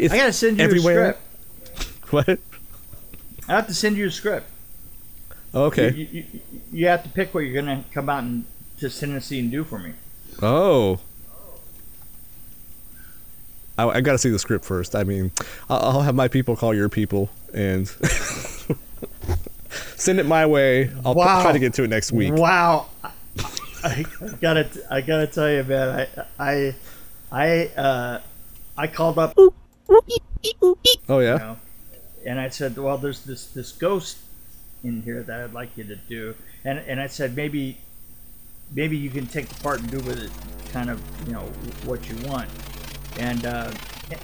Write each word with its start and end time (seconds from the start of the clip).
It's 0.00 0.14
I 0.14 0.16
gotta 0.16 0.32
send 0.32 0.58
you 0.58 0.64
everywhere. 0.64 1.10
a 1.10 1.16
script. 1.80 2.12
What? 2.12 2.38
I 3.48 3.52
have 3.56 3.66
to 3.68 3.74
send 3.74 3.96
you 3.96 4.06
a 4.06 4.10
script. 4.10 4.46
Okay. 5.54 5.90
You, 5.92 6.06
you, 6.10 6.24
you- 6.72 6.86
have 6.86 7.02
to 7.02 7.08
pick 7.08 7.34
what 7.34 7.40
you're 7.40 7.60
gonna 7.60 7.84
come 7.92 8.08
out 8.08 8.22
and 8.24 8.44
to 8.78 8.88
Tennessee 8.90 9.40
and 9.40 9.50
do 9.50 9.64
for 9.64 9.78
me. 9.78 9.92
Oh. 10.40 11.00
I, 13.76 13.88
I 13.88 14.00
got 14.00 14.12
to 14.12 14.18
see 14.18 14.30
the 14.30 14.38
script 14.38 14.64
first. 14.64 14.94
I 14.94 15.04
mean, 15.04 15.32
I'll, 15.68 15.78
I'll 15.78 16.00
have 16.02 16.14
my 16.14 16.28
people 16.28 16.54
call 16.56 16.74
your 16.74 16.88
people 16.88 17.30
and 17.54 17.88
send 19.96 20.20
it 20.20 20.26
my 20.26 20.46
way. 20.46 20.90
I'll 21.04 21.14
p- 21.14 21.20
try 21.22 21.52
to 21.52 21.58
get 21.58 21.74
to 21.74 21.84
it 21.84 21.90
next 21.90 22.12
week. 22.12 22.34
Wow, 22.34 22.86
I, 23.02 23.10
I 23.82 24.04
gotta 24.40 24.68
I 24.90 25.00
gotta 25.00 25.26
tell 25.26 25.50
you, 25.50 25.64
man. 25.64 26.06
I 26.38 26.38
I 26.38 26.74
I 27.32 27.66
uh, 27.80 28.20
I 28.76 28.86
called 28.86 29.18
up, 29.18 29.34
Oh 31.08 31.18
you 31.18 31.26
yeah. 31.26 31.36
know, 31.36 31.56
and 32.24 32.38
I 32.40 32.48
said, 32.48 32.76
well, 32.78 32.96
there's 32.98 33.24
this 33.24 33.46
this 33.46 33.72
ghost 33.72 34.18
in 34.84 35.02
here 35.02 35.22
that 35.22 35.40
I'd 35.40 35.52
like 35.52 35.76
you 35.76 35.84
to 35.84 35.96
do, 35.96 36.34
and 36.64 36.78
and 36.78 37.00
I 37.00 37.08
said 37.08 37.36
maybe 37.36 37.78
maybe 38.74 38.96
you 38.96 39.10
can 39.10 39.26
take 39.26 39.48
the 39.48 39.60
part 39.62 39.80
and 39.80 39.90
do 39.90 39.98
with 39.98 40.22
it 40.22 40.30
kind 40.72 40.90
of 40.90 41.00
you 41.26 41.32
know 41.32 41.42
what 41.84 42.08
you 42.08 42.16
want, 42.28 42.48
and 43.18 43.44
uh, 43.44 43.72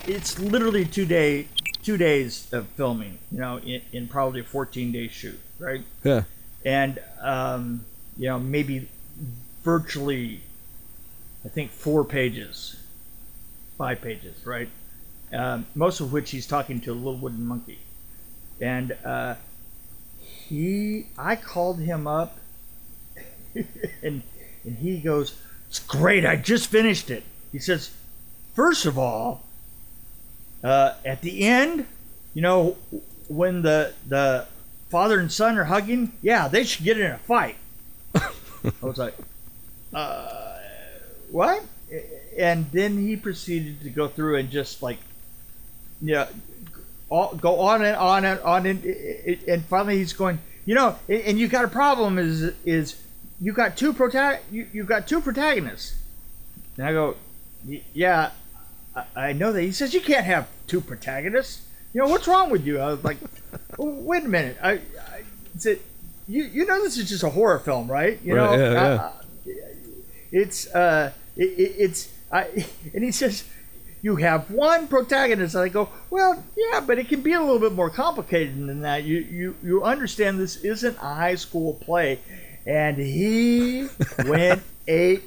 it's 0.07 0.39
literally 0.39 0.85
two 0.85 1.07
day 1.07 1.49
two 1.83 1.97
days 1.97 2.53
of 2.53 2.67
filming, 2.69 3.19
you 3.31 3.39
know, 3.39 3.59
in, 3.59 3.81
in 3.93 4.09
probably 4.09 4.41
a 4.41 4.45
14 4.45 4.91
day 4.91 5.07
shoot, 5.09 5.39
right? 5.61 5.83
Yeah. 6.03 6.23
and 6.65 6.99
um, 7.21 7.85
you 8.17 8.29
know 8.29 8.39
maybe 8.39 8.89
virtually 9.63 10.41
i 11.45 11.49
think 11.49 11.71
four 11.71 12.05
pages 12.05 12.77
five 13.77 14.01
pages 14.01 14.47
right 14.47 14.69
um, 15.33 15.67
most 15.75 16.01
of 16.01 16.13
which 16.13 16.31
he's 16.31 16.47
talking 16.47 16.81
to 16.81 16.93
a 16.93 16.95
little 16.95 17.17
wooden 17.17 17.45
monkey 17.45 17.79
and 18.61 18.97
uh, 19.05 19.35
he 20.21 21.07
i 21.19 21.37
called 21.37 21.81
him 21.81 22.07
up 22.07 22.39
and 24.03 24.23
and 24.65 24.79
he 24.79 24.99
goes 24.99 25.37
it's 25.69 25.79
great 25.79 26.25
i 26.25 26.37
just 26.37 26.69
finished 26.69 27.11
it 27.11 27.23
he 27.53 27.59
says 27.59 27.91
first 28.55 28.87
of 28.87 28.99
all 28.99 29.43
uh, 30.65 30.95
at 31.05 31.21
the 31.23 31.43
end 31.43 31.87
you 32.35 32.43
know 32.43 32.77
when 33.29 33.63
the 33.63 33.93
the 34.09 34.47
father 34.91 35.19
and 35.19 35.31
son 35.31 35.59
are 35.59 35.65
hugging, 35.65 36.13
yeah, 36.23 36.49
they 36.49 36.65
should 36.65 36.85
get 36.85 36.99
in 36.99 37.11
a 37.11 37.19
fight. 37.19 37.57
I 38.15 38.31
was 38.81 38.99
like, 38.99 39.15
uh, 39.93 40.59
what? 41.31 41.65
And 42.37 42.71
then 42.73 42.99
he 42.99 43.17
proceeded 43.17 43.81
to 43.83 43.91
go 43.91 44.09
through 44.09 44.37
and 44.37 44.51
just 44.51 44.83
like, 44.83 44.99
yeah, 46.01 46.29
all, 47.09 47.35
go 47.35 47.61
on 47.61 47.85
and 47.85 47.97
on 47.97 48.25
and 48.25 48.41
on 48.41 48.67
and 48.67 48.85
and 49.49 49.65
finally 49.67 49.99
he's 49.99 50.13
going, 50.13 50.39
you 50.65 50.75
know, 50.75 50.97
and 51.09 51.39
you 51.39 51.49
got 51.49 51.65
a 51.65 51.69
problem 51.69 52.19
is 52.19 52.53
is 52.65 52.97
you 53.41 53.53
got 53.53 53.77
two 53.77 53.93
prota- 53.93 54.41
you 54.51 54.67
you 54.73 54.85
got 54.85 55.07
two 55.07 55.21
protagonists. 55.21 55.95
And 56.77 56.87
I 56.87 56.93
go, 56.93 57.17
yeah, 57.95 58.31
I, 58.95 59.05
I 59.17 59.33
know 59.33 59.53
that. 59.53 59.63
He 59.63 59.73
says 59.73 59.95
you 59.95 60.01
can't 60.01 60.27
have 60.27 60.49
two 60.67 60.81
protagonists. 60.81 61.67
You 61.95 62.03
know 62.03 62.09
what's 62.09 62.27
wrong 62.29 62.51
with 62.51 62.67
you? 62.67 62.79
I 62.81 62.87
was 62.93 63.03
like, 63.05 63.17
"Oh, 63.79 63.89
wait 64.03 64.25
a 64.25 64.29
minute. 64.29 64.59
I, 64.63 64.73
I 64.73 64.81
said, 65.57 65.79
you 66.29 66.45
you 66.45 66.67
know 66.67 66.83
this 66.83 66.99
is 66.99 67.09
just 67.09 67.23
a 67.23 67.31
horror 67.31 67.59
film, 67.61 67.91
right? 67.91 68.19
You 68.23 68.37
Right, 68.37 68.51
know, 68.51 68.57
yeah, 68.65 68.73
yeah. 68.73 68.95
uh, 68.95 69.13
it's 70.33 70.67
uh, 70.75 71.13
it, 71.37 71.45
it's 71.45 72.13
I, 72.31 72.67
and 72.95 73.05
he 73.05 73.13
says. 73.13 73.45
You 74.07 74.15
have 74.15 74.53
one 74.53 74.87
protagonist, 74.87 75.57
and 75.57 75.65
I 75.65 75.69
go, 75.69 75.89
well, 76.11 76.41
yeah, 76.57 76.79
but 76.79 76.97
it 76.97 77.09
can 77.09 77.23
be 77.23 77.33
a 77.33 77.41
little 77.41 77.59
bit 77.59 77.73
more 77.73 77.91
complicated 77.91 78.55
than 78.55 78.83
that. 78.83 79.03
You 79.03 79.19
you 79.19 79.57
you 79.65 79.83
understand 79.83 80.39
this 80.39 80.59
isn't 80.59 80.97
a 80.99 81.01
high 81.01 81.35
school 81.35 81.75
play, 81.75 82.21
and 82.65 82.97
he 82.97 83.89
went 84.27 84.63
ape 84.87 85.25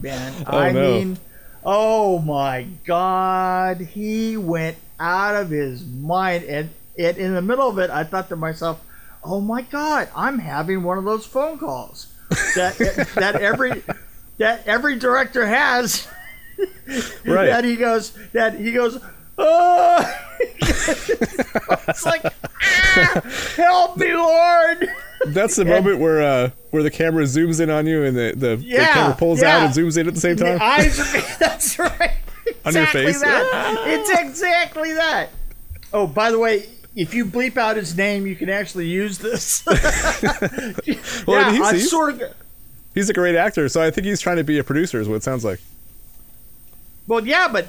man. 0.00 0.44
Oh, 0.48 0.58
I 0.58 0.72
no. 0.72 0.90
mean, 0.90 1.18
oh 1.62 2.18
my 2.18 2.66
God, 2.84 3.80
he 3.80 4.36
went 4.36 4.76
out 4.98 5.36
of 5.36 5.50
his 5.50 5.86
mind, 5.86 6.42
and, 6.46 6.70
and 6.98 7.16
in 7.16 7.34
the 7.34 7.42
middle 7.42 7.68
of 7.68 7.78
it, 7.78 7.90
I 7.90 8.02
thought 8.02 8.28
to 8.30 8.34
myself, 8.34 8.80
oh 9.22 9.40
my 9.40 9.62
God, 9.62 10.08
I'm 10.16 10.40
having 10.40 10.82
one 10.82 10.98
of 10.98 11.04
those 11.04 11.26
phone 11.26 11.60
calls 11.60 12.12
that 12.56 12.76
that 13.14 13.36
every 13.36 13.84
that 14.38 14.66
every 14.66 14.98
director 14.98 15.46
has. 15.46 16.08
Right. 17.24 17.46
That 17.46 17.64
he 17.64 17.76
goes, 17.76 18.12
that 18.32 18.58
he 18.58 18.72
goes. 18.72 18.98
Oh, 19.36 20.14
it's 20.40 22.04
like, 22.04 22.24
ah, 22.24 23.20
help 23.56 23.96
me, 23.96 24.12
Lord. 24.14 24.88
That's 25.26 25.56
the 25.56 25.64
moment 25.64 26.00
where 26.00 26.22
uh, 26.22 26.50
where 26.70 26.82
the 26.82 26.90
camera 26.90 27.24
zooms 27.24 27.60
in 27.60 27.70
on 27.70 27.86
you 27.86 28.04
and 28.04 28.16
the, 28.16 28.32
the, 28.36 28.56
the 28.56 28.76
camera 28.76 29.14
pulls 29.16 29.42
yeah. 29.42 29.58
out 29.58 29.62
and 29.66 29.74
zooms 29.74 29.98
in 29.98 30.08
at 30.08 30.14
the 30.14 30.20
same 30.20 30.36
The 30.36 30.44
time. 30.44 30.58
eyes 30.60 30.98
are, 30.98 31.20
that's 31.38 31.78
right. 31.78 32.16
On 32.64 32.74
your 32.74 32.86
face. 32.86 33.20
That. 33.20 33.84
It's 33.86 34.10
exactly 34.10 34.92
that. 34.94 35.28
Oh, 35.92 36.06
by 36.06 36.30
the 36.30 36.38
way, 36.38 36.66
if 36.96 37.14
you 37.14 37.24
bleep 37.24 37.56
out 37.56 37.76
his 37.76 37.96
name, 37.96 38.26
you 38.26 38.34
can 38.36 38.48
actually 38.48 38.86
use 38.86 39.18
this. 39.18 39.62
yeah, 39.66 41.52
he's- 41.52 41.70
he's- 41.72 41.90
sort 41.90 42.20
of. 42.22 42.34
He's 42.94 43.08
a 43.10 43.14
great 43.14 43.36
actor, 43.36 43.68
so 43.68 43.80
I 43.82 43.90
think 43.92 44.06
he's 44.06 44.20
trying 44.20 44.38
to 44.38 44.44
be 44.44 44.58
a 44.58 44.64
producer. 44.64 45.00
Is 45.00 45.08
what 45.08 45.16
it 45.16 45.22
sounds 45.22 45.44
like. 45.44 45.60
Well, 47.08 47.26
yeah, 47.26 47.48
but 47.48 47.68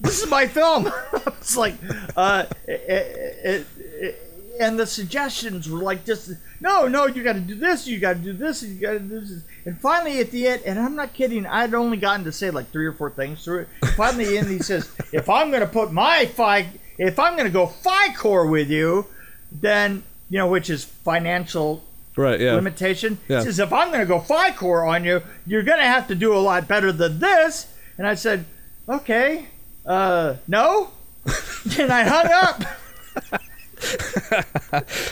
this 0.00 0.22
is 0.22 0.28
my 0.28 0.46
film. 0.46 0.92
it's 1.26 1.56
like, 1.56 1.74
uh, 2.16 2.44
it, 2.66 2.80
it, 2.88 3.66
it, 3.78 4.16
and 4.60 4.78
the 4.78 4.86
suggestions 4.86 5.70
were 5.70 5.78
like 5.78 6.04
just 6.04 6.32
no, 6.60 6.86
no, 6.86 7.06
you 7.06 7.22
got 7.22 7.32
to 7.32 7.40
do 7.40 7.54
this, 7.54 7.86
you 7.86 7.98
got 7.98 8.14
to 8.14 8.18
do 8.18 8.34
this, 8.34 8.62
you 8.62 8.78
got 8.78 8.92
to 8.92 8.98
do 8.98 9.20
this, 9.20 9.42
and 9.64 9.80
finally 9.80 10.20
at 10.20 10.30
the 10.30 10.46
end, 10.46 10.62
and 10.66 10.78
I'm 10.78 10.94
not 10.94 11.14
kidding, 11.14 11.46
I'd 11.46 11.72
only 11.72 11.96
gotten 11.96 12.24
to 12.24 12.32
say 12.32 12.50
like 12.50 12.70
three 12.70 12.84
or 12.84 12.92
four 12.92 13.10
things 13.10 13.42
through 13.42 13.60
it. 13.60 13.68
Finally, 13.96 14.36
end, 14.36 14.48
he 14.48 14.58
says, 14.58 14.92
if 15.12 15.30
I'm 15.30 15.48
going 15.48 15.62
to 15.62 15.66
put 15.66 15.90
my 15.92 16.26
fi, 16.26 16.68
if 16.98 17.18
I'm 17.18 17.32
going 17.34 17.46
to 17.46 17.52
go 17.52 17.66
FICOR 17.66 18.50
with 18.50 18.68
you, 18.68 19.06
then 19.50 20.02
you 20.28 20.38
know, 20.38 20.48
which 20.48 20.70
is 20.70 20.84
financial 20.84 21.82
Right. 22.16 22.40
Yeah. 22.40 22.54
limitation. 22.54 23.18
Yeah. 23.28 23.38
He 23.38 23.44
says, 23.44 23.60
if 23.60 23.72
I'm 23.72 23.88
going 23.88 24.00
to 24.00 24.06
go 24.06 24.20
FICOR 24.20 24.86
on 24.86 25.04
you, 25.04 25.22
you're 25.46 25.62
going 25.62 25.78
to 25.78 25.86
have 25.86 26.08
to 26.08 26.14
do 26.14 26.34
a 26.34 26.38
lot 26.38 26.68
better 26.68 26.92
than 26.92 27.18
this. 27.18 27.72
And 27.96 28.06
I 28.06 28.14
said, 28.14 28.44
okay, 28.90 29.46
uh, 29.86 30.36
no. 30.46 30.90
and 31.78 31.92
I 31.92 32.02
hung 32.04 32.26
up. 32.32 32.62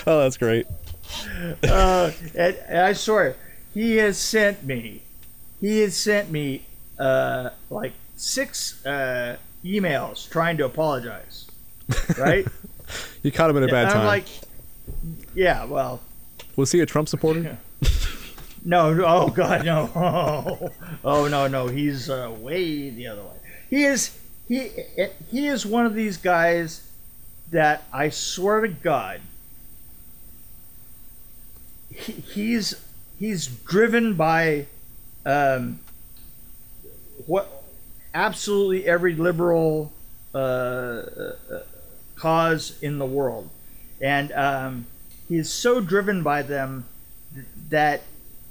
Oh, 0.06 0.20
that's 0.20 0.36
great. 0.36 0.66
Uh, 1.62 2.10
and, 2.34 2.56
and 2.69 2.78
I 2.78 2.92
swear, 2.92 3.36
he 3.75 3.96
has 3.96 4.19
sent 4.19 4.64
me, 4.64 5.02
he 5.60 5.80
has 5.80 5.96
sent 5.96 6.30
me 6.30 6.62
uh, 6.98 7.50
like 7.70 7.92
six 8.16 8.84
uh, 8.84 9.36
emails 9.64 10.28
trying 10.30 10.56
to 10.58 10.64
apologize. 10.64 11.46
Right? 12.19 12.46
You 13.22 13.30
caught 13.30 13.50
him 13.50 13.58
at 13.58 13.64
a 13.64 13.66
bad 13.66 13.82
and 13.82 13.90
time. 13.90 14.00
I'm 14.00 14.06
like, 14.06 14.25
yeah, 15.34 15.64
well, 15.64 16.00
Was 16.56 16.72
he 16.72 16.80
a 16.80 16.86
Trump 16.86 17.08
supporter? 17.08 17.58
No, 18.64 18.92
no, 18.92 19.04
oh 19.06 19.28
God, 19.28 19.64
no. 19.64 19.90
Oh, 19.94 20.70
oh 21.04 21.28
no, 21.28 21.46
no. 21.46 21.69
He's 21.69 22.10
uh, 22.10 22.34
way 22.38 22.90
the 22.90 23.06
other 23.06 23.22
way. 23.22 23.36
He 23.68 23.84
is 23.84 24.18
he 24.46 24.70
he 25.30 25.46
is 25.46 25.66
one 25.66 25.84
of 25.84 25.94
these 25.94 26.16
guys 26.16 26.88
that 27.50 27.84
I 27.92 28.08
swear 28.08 28.62
to 28.62 28.68
God, 28.68 29.20
he, 31.94 32.12
he's 32.12 32.74
he's 33.18 33.46
driven 33.46 34.14
by 34.14 34.66
um, 35.26 35.80
what 37.26 37.62
absolutely 38.14 38.86
every 38.86 39.14
liberal 39.14 39.92
uh, 40.34 40.38
uh, 40.38 41.34
cause 42.16 42.78
in 42.80 42.98
the 42.98 43.06
world, 43.06 43.50
and 44.00 44.32
um, 44.32 44.86
he 45.28 45.36
is 45.36 45.52
so 45.52 45.80
driven 45.80 46.22
by 46.22 46.42
them 46.42 46.86
th- 47.34 47.46
that 47.68 48.02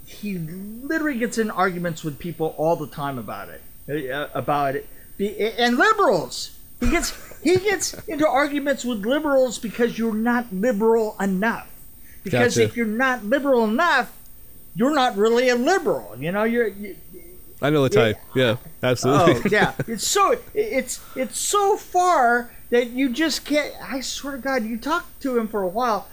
he 0.05 0.37
literally 0.37 1.17
gets 1.17 1.37
in 1.37 1.49
arguments 1.49 2.03
with 2.03 2.19
people 2.19 2.53
all 2.57 2.75
the 2.75 2.87
time 2.87 3.17
about 3.17 3.49
it 3.49 3.61
uh, 4.11 4.27
about 4.33 4.75
it 4.75 4.87
and 5.19 5.77
liberals 5.77 6.57
he 6.79 6.89
gets 6.89 7.41
he 7.41 7.57
gets 7.57 7.93
into 8.07 8.27
arguments 8.27 8.85
with 8.85 9.05
liberals 9.05 9.57
because 9.57 9.97
you're 9.97 10.13
not 10.13 10.51
liberal 10.53 11.15
enough 11.19 11.69
because 12.23 12.55
Gotcha. 12.55 12.67
if 12.67 12.77
you're 12.77 12.85
not 12.85 13.23
liberal 13.23 13.63
enough 13.63 14.11
you're 14.75 14.93
not 14.93 15.17
really 15.17 15.49
a 15.49 15.55
liberal 15.55 16.15
you 16.19 16.31
know 16.31 16.43
you're 16.43 16.67
you, 16.67 16.95
I 17.61 17.69
know 17.69 17.83
the 17.83 17.89
type. 17.89 18.17
Yeah, 18.35 18.57
absolutely. 18.83 19.35
Oh 19.35 19.41
yeah, 19.49 19.73
it's 19.87 20.05
so 20.05 20.37
it's 20.53 20.99
it's 21.15 21.39
so 21.39 21.75
far 21.75 22.51
that 22.69 22.91
you 22.91 23.11
just 23.11 23.45
can't. 23.45 23.73
I 23.81 24.01
swear 24.01 24.33
to 24.33 24.39
God, 24.39 24.63
you 24.63 24.77
talk 24.77 25.07
to 25.21 25.37
him 25.37 25.47
for 25.47 25.63
a 25.63 25.67
while, 25.67 26.07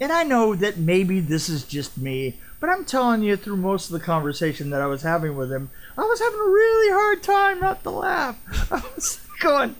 and 0.00 0.12
I 0.12 0.22
know 0.22 0.54
that 0.54 0.76
maybe 0.76 1.20
this 1.20 1.48
is 1.48 1.64
just 1.64 1.98
me, 1.98 2.38
but 2.60 2.70
I'm 2.70 2.84
telling 2.84 3.22
you, 3.22 3.36
through 3.36 3.56
most 3.56 3.86
of 3.86 3.98
the 3.98 4.04
conversation 4.04 4.70
that 4.70 4.80
I 4.80 4.86
was 4.86 5.02
having 5.02 5.36
with 5.36 5.50
him, 5.50 5.70
I 5.96 6.02
was 6.02 6.18
having 6.18 6.40
a 6.40 6.44
really 6.44 6.92
hard 6.92 7.22
time 7.22 7.60
not 7.60 7.82
to 7.84 7.90
laugh. 7.90 8.36
I 8.72 8.82
was 8.94 9.20
going, 9.40 9.76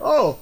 oh, 0.00 0.38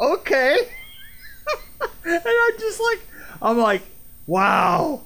okay. 0.00 0.58
and 2.04 2.22
I'm 2.26 2.58
just 2.58 2.80
like, 2.80 3.00
I'm 3.42 3.58
like, 3.58 3.82
wow, 4.26 5.02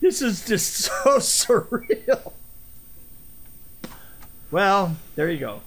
this 0.00 0.22
is 0.22 0.44
just 0.44 0.74
so 0.84 0.92
surreal. 1.18 2.32
Well, 4.50 4.96
there 5.16 5.30
you 5.30 5.38
go. 5.38 5.60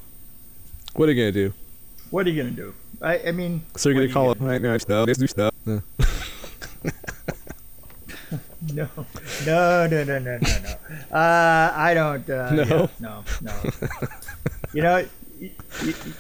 What 0.94 1.10
are 1.10 1.12
you 1.12 1.22
gonna 1.22 1.32
do? 1.32 1.54
What 2.10 2.26
are 2.26 2.30
you 2.30 2.42
gonna 2.42 2.56
do? 2.56 2.74
I, 3.02 3.20
I 3.28 3.32
mean, 3.32 3.62
So 3.76 3.90
you're 3.90 4.02
gonna 4.02 4.14
call 4.14 4.32
it 4.32 4.40
right 4.40 4.62
now? 4.62 4.78
Stuff. 4.78 5.08
Let's 5.08 5.20
do 5.20 5.28
stuff. 5.28 5.54
No, 5.66 5.82
no, 9.46 9.88
no, 9.88 9.88
no, 9.88 10.04
no, 10.04 10.20
no, 10.20 10.38
no. 10.40 10.77
Uh, 11.12 11.72
I 11.76 11.94
don't. 11.94 12.30
Uh, 12.30 12.52
No? 12.52 12.64
yeah, 12.64 12.88
no, 13.00 13.24
no. 13.42 13.54
you 14.74 14.82
know, 14.82 15.06
you, 15.40 15.52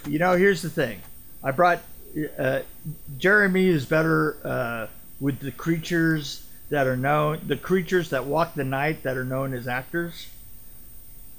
you 0.07 0.19
know. 0.19 0.35
Here's 0.35 0.61
the 0.61 0.69
thing. 0.69 0.99
I 1.43 1.51
brought 1.51 1.79
uh, 2.37 2.59
Jeremy 3.17 3.67
is 3.67 3.85
better 3.85 4.37
uh, 4.43 4.87
with 5.19 5.39
the 5.39 5.51
creatures 5.51 6.45
that 6.69 6.87
are 6.87 6.97
known, 6.97 7.41
the 7.47 7.55
creatures 7.57 8.09
that 8.09 8.25
walk 8.25 8.53
the 8.55 8.63
night 8.63 9.03
that 9.03 9.15
are 9.17 9.23
known 9.25 9.53
as 9.53 9.67
actors. 9.67 10.27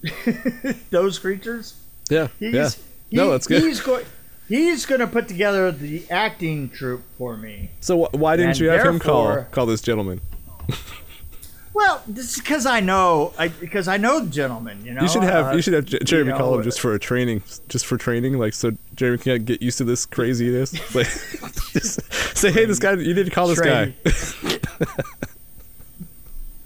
Those 0.90 1.18
creatures. 1.18 1.74
Yeah. 2.08 2.28
He's, 2.38 2.54
yeah. 2.54 2.70
he- 3.10 3.16
No, 3.16 3.30
that's 3.30 3.46
good. 3.46 3.62
He's 3.62 3.80
going. 3.80 4.04
He's 4.48 4.86
going 4.86 5.00
to 5.00 5.06
put 5.06 5.28
together 5.28 5.70
the 5.70 6.04
acting 6.10 6.70
troupe 6.70 7.02
for 7.18 7.36
me. 7.36 7.68
So 7.80 8.04
wh- 8.06 8.14
why 8.14 8.36
didn't 8.36 8.52
And 8.52 8.60
you 8.60 8.68
have 8.70 8.86
him 8.86 8.98
call 8.98 9.42
call 9.50 9.66
this 9.66 9.82
gentleman? 9.82 10.22
Well, 11.78 12.02
this 12.08 12.32
is 12.32 12.40
because 12.40 12.66
I 12.66 12.80
know, 12.80 13.32
I 13.38 13.46
because 13.46 13.86
I 13.86 13.98
know 13.98 14.18
the 14.18 14.30
gentleman. 14.30 14.84
You 14.84 14.94
know, 14.94 15.02
You 15.02 15.08
should 15.08 15.22
have 15.22 15.52
Uh, 15.52 15.54
you 15.54 15.62
should 15.62 15.74
have 15.74 15.84
J- 15.84 16.00
Jeremy 16.00 16.32
you 16.32 16.36
call 16.36 16.56
him 16.56 16.64
just 16.64 16.80
for 16.80 16.92
a 16.92 16.98
training, 16.98 17.44
just 17.68 17.86
for 17.86 17.96
training, 17.96 18.36
like 18.36 18.52
so 18.52 18.72
Jeremy 18.96 19.18
can 19.18 19.44
get 19.44 19.62
used 19.62 19.78
to 19.78 19.84
this 19.84 20.04
craziness. 20.04 20.72
Like, 20.94 21.06
just 21.70 22.12
say, 22.36 22.50
hey, 22.50 22.64
this 22.64 22.80
guy, 22.80 22.94
you 22.94 23.14
need 23.14 23.26
to 23.26 23.30
call 23.30 23.46
this 23.46 23.60
guy. 23.60 23.94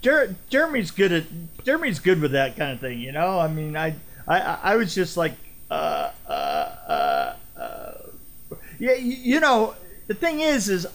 Jer- 0.00 0.34
Jeremy's 0.48 0.90
good 0.90 1.12
at 1.12 1.24
Jeremy's 1.62 2.00
good 2.00 2.22
with 2.22 2.32
that 2.32 2.56
kind 2.56 2.72
of 2.72 2.80
thing. 2.80 2.98
You 2.98 3.12
know, 3.12 3.38
I 3.38 3.48
mean, 3.48 3.76
I 3.76 3.94
I, 4.26 4.38
I 4.62 4.76
was 4.76 4.94
just 4.94 5.18
like, 5.18 5.34
uh, 5.70 6.10
uh, 6.26 6.30
uh, 6.30 7.36
uh, 7.60 7.94
yeah, 8.78 8.94
you, 8.94 9.12
you 9.34 9.40
know, 9.40 9.74
the 10.06 10.14
thing 10.14 10.40
is, 10.40 10.70
is 10.70 10.86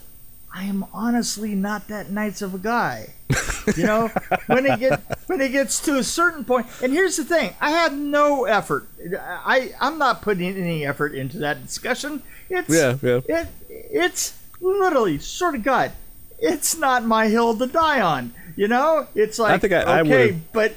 I 0.53 0.63
am 0.65 0.85
honestly 0.93 1.53
not 1.55 1.87
that 1.89 2.09
nice 2.11 2.41
of 2.41 2.53
a 2.53 2.57
guy. 2.59 3.13
You 3.75 3.83
know, 3.85 4.07
when 4.47 4.65
it 4.65 4.79
get 4.79 5.01
when 5.27 5.41
it 5.41 5.49
gets 5.51 5.81
to 5.81 5.97
a 5.97 6.03
certain 6.03 6.45
point, 6.45 6.67
and 6.81 6.93
here's 6.93 7.17
the 7.17 7.25
thing: 7.25 7.53
I 7.59 7.71
have 7.71 7.91
no 7.93 8.45
effort. 8.45 8.87
I 9.13 9.73
I'm 9.81 9.97
not 9.97 10.21
putting 10.21 10.55
any 10.55 10.85
effort 10.85 11.13
into 11.13 11.39
that 11.39 11.63
discussion. 11.65 12.23
It's 12.49 12.69
Yeah, 12.69 12.95
yeah. 13.01 13.19
It 13.27 13.47
it's 13.69 14.39
literally 14.61 15.19
sort 15.19 15.53
of 15.55 15.63
God. 15.63 15.91
It's 16.39 16.77
not 16.77 17.03
my 17.03 17.27
hill 17.27 17.57
to 17.57 17.67
die 17.67 17.99
on. 17.99 18.33
You 18.55 18.69
know, 18.69 19.07
it's 19.15 19.37
like 19.37 19.59
think 19.59 19.73
I- 19.73 19.81
I 19.81 19.99
okay, 20.01 20.27
would've- 20.27 20.53
but 20.53 20.75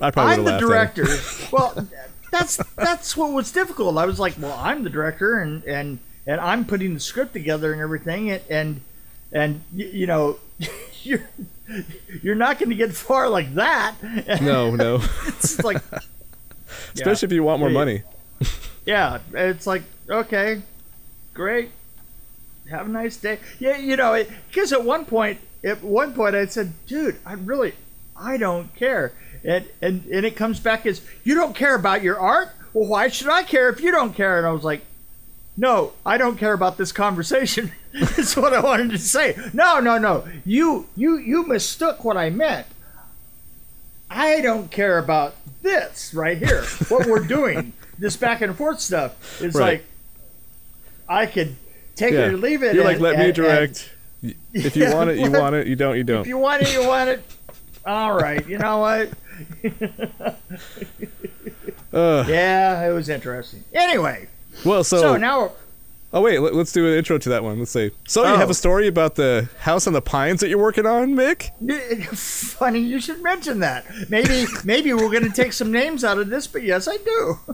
I 0.00 0.10
probably 0.10 0.32
I'm 0.32 0.44
the 0.44 0.52
would've 0.54 0.68
laughed 0.68 0.98
at 0.98 1.06
him. 1.06 1.06
director. 1.06 1.46
well, 1.52 1.88
that's 2.32 2.56
that's 2.74 3.16
what 3.16 3.32
was 3.32 3.52
difficult. 3.52 3.98
I 3.98 4.04
was 4.04 4.18
like, 4.18 4.34
well, 4.36 4.58
I'm 4.60 4.82
the 4.82 4.90
director, 4.90 5.38
and 5.38 5.62
and 5.62 6.00
and 6.26 6.40
I'm 6.40 6.64
putting 6.64 6.92
the 6.94 7.00
script 7.00 7.34
together 7.34 7.72
and 7.72 7.80
everything, 7.80 8.32
and 8.32 8.42
and 8.50 8.80
and 9.32 9.62
y- 9.72 9.90
you 9.92 10.06
know, 10.06 10.38
you're 11.02 11.22
you're 12.22 12.34
not 12.34 12.58
going 12.58 12.68
to 12.70 12.74
get 12.76 12.92
far 12.94 13.28
like 13.28 13.54
that. 13.54 13.94
No, 14.42 14.74
no. 14.76 14.96
it's 15.26 15.62
like, 15.64 15.82
Especially 16.94 17.26
if 17.26 17.32
you 17.32 17.42
want 17.42 17.60
more 17.60 17.70
Yeah. 17.70 17.74
money. 17.74 18.02
yeah, 18.84 19.18
it's 19.32 19.66
like 19.66 19.82
okay, 20.10 20.62
great, 21.34 21.70
have 22.70 22.86
a 22.86 22.90
nice 22.90 23.16
day. 23.16 23.38
Yeah, 23.58 23.76
you 23.78 23.96
know, 23.96 24.24
because 24.48 24.72
at 24.72 24.84
one 24.84 25.04
point, 25.04 25.38
at 25.64 25.82
one 25.82 26.12
point, 26.12 26.34
I 26.34 26.46
said, 26.46 26.72
dude, 26.86 27.16
I 27.24 27.34
really, 27.34 27.74
I 28.16 28.36
don't 28.36 28.74
care, 28.74 29.12
and 29.44 29.64
and 29.80 30.04
and 30.06 30.26
it 30.26 30.36
comes 30.36 30.60
back 30.60 30.84
as 30.86 31.00
you 31.24 31.34
don't 31.34 31.54
care 31.54 31.74
about 31.74 32.02
your 32.02 32.18
art. 32.18 32.48
Well, 32.74 32.88
why 32.88 33.08
should 33.08 33.28
I 33.28 33.42
care 33.42 33.68
if 33.68 33.80
you 33.80 33.90
don't 33.92 34.14
care? 34.14 34.38
And 34.38 34.46
I 34.46 34.50
was 34.50 34.64
like, 34.64 34.82
no, 35.56 35.92
I 36.06 36.16
don't 36.18 36.38
care 36.38 36.54
about 36.54 36.78
this 36.78 36.90
conversation. 36.92 37.70
That's 38.00 38.36
what 38.36 38.52
I 38.54 38.60
wanted 38.60 38.90
to 38.90 38.98
say. 38.98 39.36
No, 39.52 39.78
no, 39.80 39.98
no. 39.98 40.24
You 40.44 40.86
you 40.96 41.18
you 41.18 41.46
mistook 41.46 42.04
what 42.04 42.16
I 42.16 42.30
meant. 42.30 42.66
I 44.10 44.40
don't 44.40 44.70
care 44.70 44.98
about 44.98 45.34
this 45.62 46.12
right 46.14 46.36
here. 46.38 46.64
What 46.88 47.06
we're 47.06 47.26
doing, 47.26 47.72
this 47.98 48.16
back 48.16 48.40
and 48.42 48.56
forth 48.56 48.80
stuff, 48.80 49.40
is 49.40 49.54
Right. 49.54 49.64
like 49.80 49.84
I 51.08 51.26
could 51.26 51.56
take 51.96 52.12
Yeah. 52.14 52.26
it 52.26 52.34
or 52.34 52.36
leave 52.36 52.62
it. 52.62 52.74
You're 52.74 52.84
like, 52.84 52.94
and- 52.94 53.02
let 53.02 53.18
me 53.18 53.32
direct. 53.32 53.90
Y- 54.22 54.34
if 54.54 54.76
you 54.76 54.84
Yeah, 54.84 54.94
want 54.94 55.10
it, 55.10 55.18
you 55.18 55.30
want 55.30 55.54
it. 55.54 55.66
You 55.66 55.76
don't, 55.76 55.96
you 55.96 56.04
don't. 56.04 56.20
If 56.22 56.26
you 56.26 56.38
want 56.38 56.62
it, 56.62 56.72
you 56.72 56.86
want 56.86 57.10
it. 57.10 57.22
All 57.84 58.12
right. 58.14 58.46
You 58.48 58.58
know 58.58 58.78
what? 58.78 59.10
Uh, 61.92 62.24
Yeah, 62.28 62.86
it 62.88 62.92
was 62.92 63.08
interesting. 63.08 63.64
Anyway, 63.74 64.28
well, 64.64 64.84
so, 64.84 64.98
so, 65.00 65.16
now 65.16 65.52
oh 66.12 66.20
wait, 66.20 66.38
let, 66.40 66.54
us 66.54 66.72
do 66.72 66.86
an 66.86 66.94
intro 66.96 67.18
to 67.18 67.28
that 67.30 67.42
one. 67.44 67.58
Let's 67.58 67.70
say. 67.70 67.90
So 68.06 68.22
you 68.22 68.36
have 68.36 68.48
Oh. 68.48 68.52
a 68.52 68.54
story 68.54 68.86
about 68.86 69.14
the 69.16 69.48
house 69.60 69.86
on 69.86 69.92
the 69.92 70.02
pines 70.02 70.40
that 70.40 70.48
you're 70.48 70.58
working 70.58 70.86
on, 70.86 71.14
Mick? 71.14 71.50
funny 72.16 72.80
you 72.80 73.00
should 73.00 73.22
mention 73.22 73.60
that. 73.60 73.84
Maybe 74.08 74.44
maybe 74.64 74.92
we're 74.92 75.10
going 75.10 75.24
to 75.24 75.30
take 75.30 75.52
some 75.52 75.70
names 75.72 76.04
out 76.04 76.18
of 76.18 76.28
this, 76.28 76.46
but 76.46 76.62
yes, 76.62 76.88
I 76.88 76.96
do. 76.98 77.38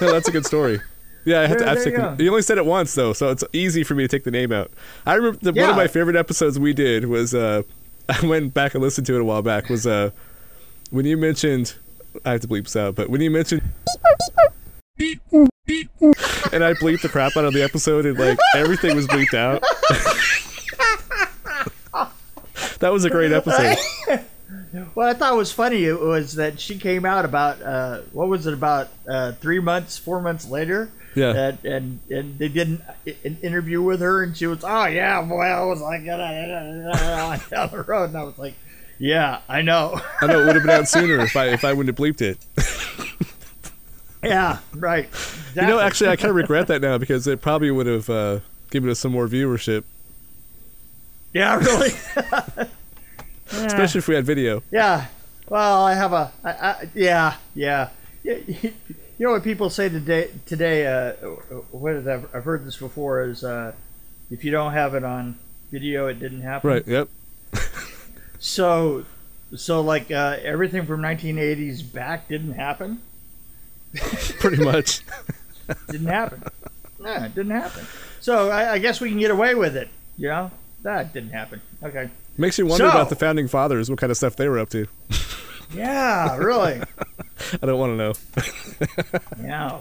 No, 0.00 0.10
that's 0.10 0.26
a 0.26 0.32
good 0.32 0.44
story. 0.44 0.80
Yeah, 1.24 1.40
I 1.42 1.46
have 1.46 1.58
to. 1.58 1.64
There- 1.64 1.68
I 1.68 1.70
have 1.76 1.84
to 1.84 1.90
there 1.90 1.98
take 1.98 2.10
you 2.10 2.16
the, 2.16 2.24
you 2.24 2.30
only 2.30 2.42
said 2.42 2.58
it 2.58 2.66
once 2.66 2.92
though, 2.96 3.12
so 3.12 3.30
it's 3.30 3.44
easy 3.52 3.84
for 3.84 3.94
me 3.94 4.02
to 4.02 4.08
take 4.08 4.24
the 4.24 4.32
name 4.32 4.50
out. 4.50 4.72
I 5.06 5.14
remember 5.14 5.38
the, 5.40 5.52
one 5.52 5.70
of 5.70 5.76
my 5.76 5.86
favorite 5.86 6.16
episodes 6.16 6.58
we 6.58 6.72
did 6.72 7.04
was 7.04 7.32
uh, 7.32 7.62
I 8.08 8.26
went 8.26 8.54
back 8.54 8.74
and 8.74 8.82
listened 8.82 9.06
to 9.06 9.14
it 9.14 9.20
a 9.20 9.24
while 9.24 9.40
back. 9.42 9.68
Was 9.68 9.86
uh, 9.86 10.10
when 10.90 11.04
you 11.06 11.16
mentioned 11.16 11.74
I 12.24 12.32
have 12.32 12.40
to 12.40 12.48
bleep 12.48 12.64
this 12.64 12.74
out, 12.74 12.96
but 12.96 13.08
when 13.08 13.20
you 13.20 13.30
mentioned 13.30 13.62
and 15.68 16.64
I 16.64 16.74
bleeped 16.74 17.02
the 17.02 17.08
crap 17.08 17.36
out 17.36 17.44
of 17.44 17.52
the 17.52 17.62
episode 17.62 18.06
and 18.06 18.18
like 18.18 18.38
everything 18.56 18.96
was 18.96 19.06
bleeped 19.06 19.34
out. 19.34 19.62
that 22.80 22.92
was 22.92 23.04
a 23.04 23.10
great 23.10 23.32
episode. 23.32 23.76
What 24.94 25.08
I 25.08 25.14
thought 25.14 25.36
was 25.36 25.52
funny 25.52 25.90
was 25.92 26.34
that 26.36 26.58
she 26.58 26.78
came 26.78 27.04
out 27.04 27.26
about 27.26 27.60
uh, 27.60 28.00
what 28.12 28.28
was 28.28 28.46
it 28.46 28.54
about 28.54 28.88
uh, 29.06 29.32
three 29.32 29.60
months, 29.60 29.98
four 29.98 30.20
months 30.22 30.48
later. 30.48 30.90
Yeah. 31.14 31.34
And, 31.34 31.64
and 31.64 32.00
and 32.10 32.38
they 32.38 32.48
did 32.48 32.68
an, 32.68 32.82
an 33.24 33.38
interview 33.42 33.82
with 33.82 34.00
her, 34.00 34.22
and 34.22 34.34
she 34.34 34.46
was, 34.46 34.64
oh 34.64 34.86
yeah, 34.86 35.20
boy, 35.22 35.42
I 35.42 35.62
was 35.64 35.82
like 35.82 36.04
down 36.06 36.18
the 36.18 37.84
road, 37.86 38.04
and 38.10 38.16
I 38.16 38.22
was 38.22 38.38
like, 38.38 38.54
yeah, 38.98 39.40
I 39.46 39.60
know, 39.60 40.00
I 40.22 40.26
know 40.26 40.40
it 40.40 40.46
would 40.46 40.54
have 40.54 40.64
been 40.64 40.70
out 40.70 40.88
sooner 40.88 41.20
if 41.20 41.36
I 41.36 41.48
if 41.48 41.66
I 41.66 41.74
wouldn't 41.74 41.98
have 41.98 42.02
bleeped 42.02 42.22
it. 42.22 42.38
Yeah, 44.22 44.58
right. 44.74 45.08
You 45.54 45.62
know, 45.62 45.78
actually, 45.78 46.10
I 46.10 46.16
kind 46.16 46.30
of 46.30 46.36
regret 46.36 46.66
that 46.68 46.80
now 46.80 46.98
because 46.98 47.26
it 47.26 47.40
probably 47.40 47.70
would 47.70 47.86
have 47.86 48.08
uh, 48.10 48.40
given 48.70 48.88
us 48.90 48.98
some 48.98 49.12
more 49.12 49.26
viewership, 49.26 49.84
yeah, 51.32 51.56
really. 51.60 51.90
especially 53.50 53.98
if 53.98 54.08
we 54.08 54.14
had 54.14 54.24
video. 54.24 54.62
Yeah. 54.70 55.06
Well, 55.48 55.84
I 55.84 55.94
have 55.94 56.12
a. 56.12 56.32
I, 56.44 56.50
I, 56.50 56.88
yeah, 56.94 57.36
yeah. 57.54 57.90
Yeah, 58.22 58.36
You 58.46 58.72
know 59.18 59.32
what 59.32 59.42
people 59.44 59.68
say 59.68 59.88
today? 59.88 60.30
Today, 60.46 60.86
uh, 60.86 61.12
what 61.72 61.94
is 61.94 62.04
that? 62.04 62.20
I've 62.32 62.44
heard 62.44 62.64
this 62.64 62.76
before. 62.76 63.22
Is 63.24 63.42
uh, 63.44 63.72
if 64.30 64.44
you 64.44 64.50
don't 64.50 64.72
have 64.72 64.94
it 64.94 65.04
on 65.04 65.38
video, 65.70 66.06
it 66.06 66.20
didn't 66.20 66.42
happen. 66.42 66.70
Right. 66.70 66.86
Yep. 66.86 67.08
So, 68.44 69.04
so 69.54 69.82
like 69.82 70.10
uh, 70.10 70.36
everything 70.42 70.84
from 70.84 71.00
1980s 71.00 71.92
back 71.92 72.26
didn't 72.28 72.54
happen. 72.54 73.00
Pretty 74.40 74.62
much. 74.62 75.02
Didn't 75.90 76.06
happen. 76.06 76.42
no, 77.00 77.12
it 77.12 77.34
didn't 77.34 77.52
happen. 77.52 77.84
So 78.20 78.50
I, 78.50 78.72
I 78.74 78.78
guess 78.78 79.00
we 79.00 79.08
can 79.10 79.18
get 79.18 79.30
away 79.30 79.54
with 79.54 79.76
it. 79.76 79.88
You 80.16 80.28
know, 80.28 80.50
that 80.82 81.12
didn't 81.12 81.30
happen. 81.30 81.60
Okay. 81.82 82.10
Makes 82.38 82.58
you 82.58 82.66
wonder 82.66 82.84
So- 82.84 82.90
about 82.90 83.08
the 83.10 83.16
founding 83.16 83.48
fathers, 83.48 83.90
what 83.90 83.98
kind 83.98 84.10
of 84.10 84.16
stuff 84.16 84.36
they 84.36 84.48
were 84.48 84.58
up 84.58 84.70
to. 84.70 84.86
Yeah, 85.74 86.36
really. 86.36 86.82
I 87.62 87.66
don't 87.66 87.78
want 87.78 87.92
to 87.92 87.96
know. 87.96 88.12
yeah. 89.42 89.80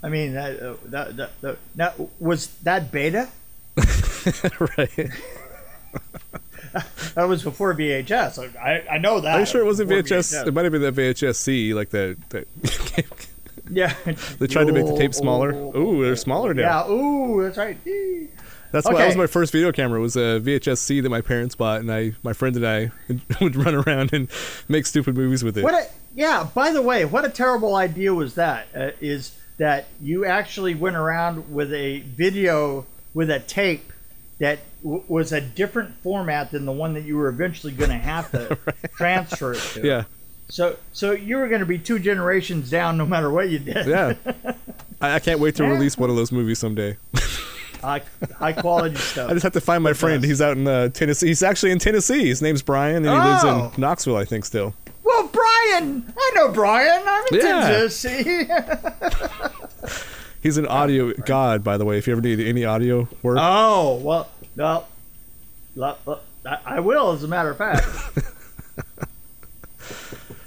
I 0.00 0.08
mean, 0.08 0.34
that, 0.34 0.60
uh, 0.62 0.74
that, 0.84 1.16
that, 1.16 1.40
that, 1.40 1.56
that 1.74 1.94
was 2.20 2.46
that 2.62 2.92
beta. 2.92 3.28
right. 3.76 5.10
That 7.14 7.24
was 7.28 7.42
before 7.42 7.74
VHS. 7.74 8.56
I, 8.56 8.84
I 8.88 8.98
know 8.98 9.20
that. 9.20 9.34
Are 9.36 9.40
you 9.40 9.46
sure 9.46 9.60
it 9.60 9.64
wasn't 9.64 9.88
Before 9.88 10.02
VHS? 10.02 10.46
It 10.46 10.54
might 10.54 10.64
have 10.64 10.72
been 10.72 10.82
that 10.82 10.94
VHS 10.94 11.36
C, 11.36 11.74
like 11.74 11.90
the. 11.90 12.16
the 12.28 12.46
Yeah. 13.70 13.94
they 14.38 14.46
tried 14.46 14.66
to 14.66 14.72
make 14.72 14.86
the 14.86 14.96
tape 14.96 15.14
smaller. 15.14 15.52
ooh, 15.52 15.76
Ooh, 15.76 16.04
they're 16.04 16.16
smaller 16.16 16.52
now. 16.54 16.86
Yeah. 16.86 16.92
Ooh, 16.92 17.42
that's 17.42 17.56
right. 17.56 17.78
That's 18.72 18.86
why 18.86 18.98
that 18.98 19.06
was 19.06 19.16
my 19.16 19.26
first 19.28 19.52
video 19.52 19.70
camera. 19.72 20.00
Was 20.00 20.16
a 20.16 20.40
VHS 20.40 20.78
C 20.78 21.00
that 21.00 21.08
my 21.08 21.20
parents 21.20 21.54
bought, 21.54 21.80
and 21.80 21.90
I, 21.92 22.12
my 22.22 22.32
friend 22.32 22.56
and 22.56 22.66
I, 22.66 22.90
would 23.40 23.54
run 23.56 23.74
around 23.74 24.12
and 24.12 24.28
make 24.68 24.84
stupid 24.86 25.16
movies 25.16 25.44
with 25.44 25.56
it. 25.56 25.62
What 25.64 25.74
a 25.74 25.86
yeah. 26.14 26.48
By 26.54 26.72
the 26.72 26.82
way, 26.82 27.04
what 27.04 27.24
a 27.24 27.28
terrible 27.30 27.76
idea 27.76 28.12
was 28.12 28.34
that? 28.34 28.66
Uh, 28.74 28.90
is 29.00 29.36
that 29.58 29.86
you 30.00 30.24
actually 30.24 30.74
went 30.74 30.96
around 30.96 31.54
with 31.54 31.72
a 31.72 32.00
video 32.00 32.84
with 33.14 33.30
a 33.30 33.38
tape 33.38 33.92
that 34.40 34.58
w- 34.82 35.04
was 35.06 35.30
a 35.32 35.40
different 35.40 35.94
format 36.02 36.50
than 36.50 36.66
the 36.66 36.72
one 36.72 36.94
that 36.94 37.04
you 37.04 37.16
were 37.16 37.28
eventually 37.28 37.72
going 37.72 37.90
to 37.90 37.96
have 37.96 38.30
to 38.32 38.58
transfer 38.96 39.52
it 39.52 39.60
to. 39.74 39.86
Yeah, 39.86 40.04
So 40.48 40.76
so 40.92 41.12
you 41.12 41.36
were 41.36 41.48
going 41.48 41.60
to 41.60 41.66
be 41.66 41.78
two 41.78 41.98
generations 41.98 42.70
down 42.70 42.96
no 42.98 43.06
matter 43.06 43.30
what 43.30 43.48
you 43.50 43.58
did. 43.58 43.86
yeah. 43.86 44.14
I, 45.00 45.14
I 45.14 45.18
can't 45.18 45.40
wait 45.40 45.56
to 45.56 45.62
Yeah. 45.64 45.70
release 45.70 45.96
one 45.98 46.10
of 46.10 46.16
those 46.16 46.30
movies 46.32 46.58
someday. 46.58 46.96
high, 47.80 48.02
high 48.38 48.52
quality 48.52 48.96
stuff. 49.12 49.30
I 49.30 49.32
just 49.34 49.42
have 49.42 49.52
to 49.54 49.60
find 49.60 49.82
my 49.82 49.92
friend. 49.92 50.20
best. 50.22 50.28
He's 50.28 50.40
out 50.42 50.56
in 50.56 50.66
uh, 50.66 50.88
Tennessee. 50.90 51.28
He's 51.28 51.42
actually 51.42 51.72
in 51.72 51.78
Tennessee. 51.78 52.26
His 52.28 52.40
name's 52.42 52.62
Brian, 52.62 52.96
and 52.96 53.06
he 53.06 53.10
Oh. 53.10 53.24
lives 53.24 53.74
in 53.74 53.80
Knoxville, 53.80 54.16
I 54.16 54.24
think, 54.24 54.44
still. 54.44 54.74
well, 55.02 55.28
Brian, 55.28 56.12
I 56.16 56.32
know 56.34 56.52
Brian. 56.52 57.02
I'm 57.06 57.24
in 57.32 57.40
Yeah. 57.40 57.68
Tennessee. 57.68 58.46
He's 60.42 60.58
an 60.58 60.66
audio 60.66 61.12
god, 61.24 61.64
by 61.64 61.78
the 61.78 61.84
way. 61.86 61.96
If 61.98 62.06
you 62.06 62.12
ever 62.12 62.20
need 62.20 62.38
any 62.38 62.64
audio 62.66 63.08
work, 63.22 63.38
oh 63.40 63.94
well, 63.96 64.28
I 64.60 64.82
I 66.66 66.80
will, 66.80 67.12
as 67.12 67.22
a 67.24 67.28
matter 67.28 67.50
of 67.50 67.56
fact. 67.58 67.86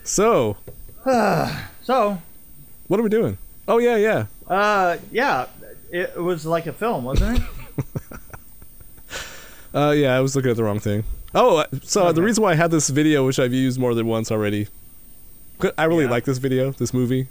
So 0.07 0.57
So, 1.83 2.21
what 2.87 2.99
are 2.99 3.03
we 3.03 3.09
doing? 3.09 3.37
Oh 3.67 3.77
yeah, 3.77 3.95
yeah. 3.97 4.25
uh, 4.47 4.97
yeah, 5.11 5.47
it 5.91 6.17
was 6.21 6.45
like 6.45 6.65
a 6.67 6.73
film, 6.73 7.03
wasn't 7.03 7.37
it? 7.39 7.43
Uh, 9.73 9.91
yeah, 9.91 10.15
I 10.17 10.21
was 10.21 10.35
looking 10.35 10.49
at 10.49 10.57
the 10.57 10.63
wrong 10.63 10.79
thing. 10.79 11.03
Oh, 11.35 11.57
uh, 11.57 11.65
so 11.83 12.11
the 12.11 12.23
reason 12.23 12.41
why 12.41 12.53
I 12.53 12.55
had 12.55 12.71
this 12.71 12.89
video, 12.89 13.25
which 13.27 13.37
I've 13.37 13.53
used 13.53 13.79
more 13.79 13.93
than 13.93 14.07
once 14.07 14.31
already, 14.31 14.69
I 15.77 15.83
really 15.83 16.05
Yeah. 16.05 16.09
like 16.09 16.23
this 16.25 16.39
video, 16.39 16.71
this 16.71 16.93
movie. 16.95 17.27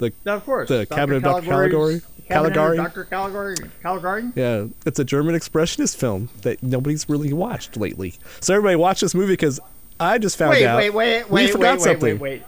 No, 0.00 0.10
of 0.26 0.44
course. 0.44 0.68
The 0.68 0.84
Cabinet 0.84 1.18
of 1.18 1.22
Dr. 1.22 1.46
Caligari? 1.46 2.02
Caligari? 2.28 2.76
Dr. 2.76 3.04
Caligari. 3.04 3.56
Caligari? 3.82 4.30
Yeah, 4.34 4.66
it's 4.84 4.98
a 4.98 5.04
German 5.04 5.34
expressionist 5.36 5.96
film 5.96 6.28
that 6.42 6.62
nobody's 6.62 7.08
really 7.08 7.32
watched 7.32 7.78
lately. 7.78 8.14
So 8.40 8.52
everybody 8.54 8.76
watch 8.76 9.00
this 9.00 9.14
movie 9.14 9.34
because 9.34 9.58
I 9.98 10.18
just 10.18 10.36
found 10.36 10.50
Wait, 10.50 10.66
out 10.66 10.76
wait, 10.76 10.90
wait, 10.90 11.24
we 11.30 11.34
wait, 11.34 11.52
forgot 11.52 11.74
wait, 11.78 11.80
something. 11.82 12.00
wait, 12.02 12.20
wait, 12.20 12.40
wait. 12.40 12.42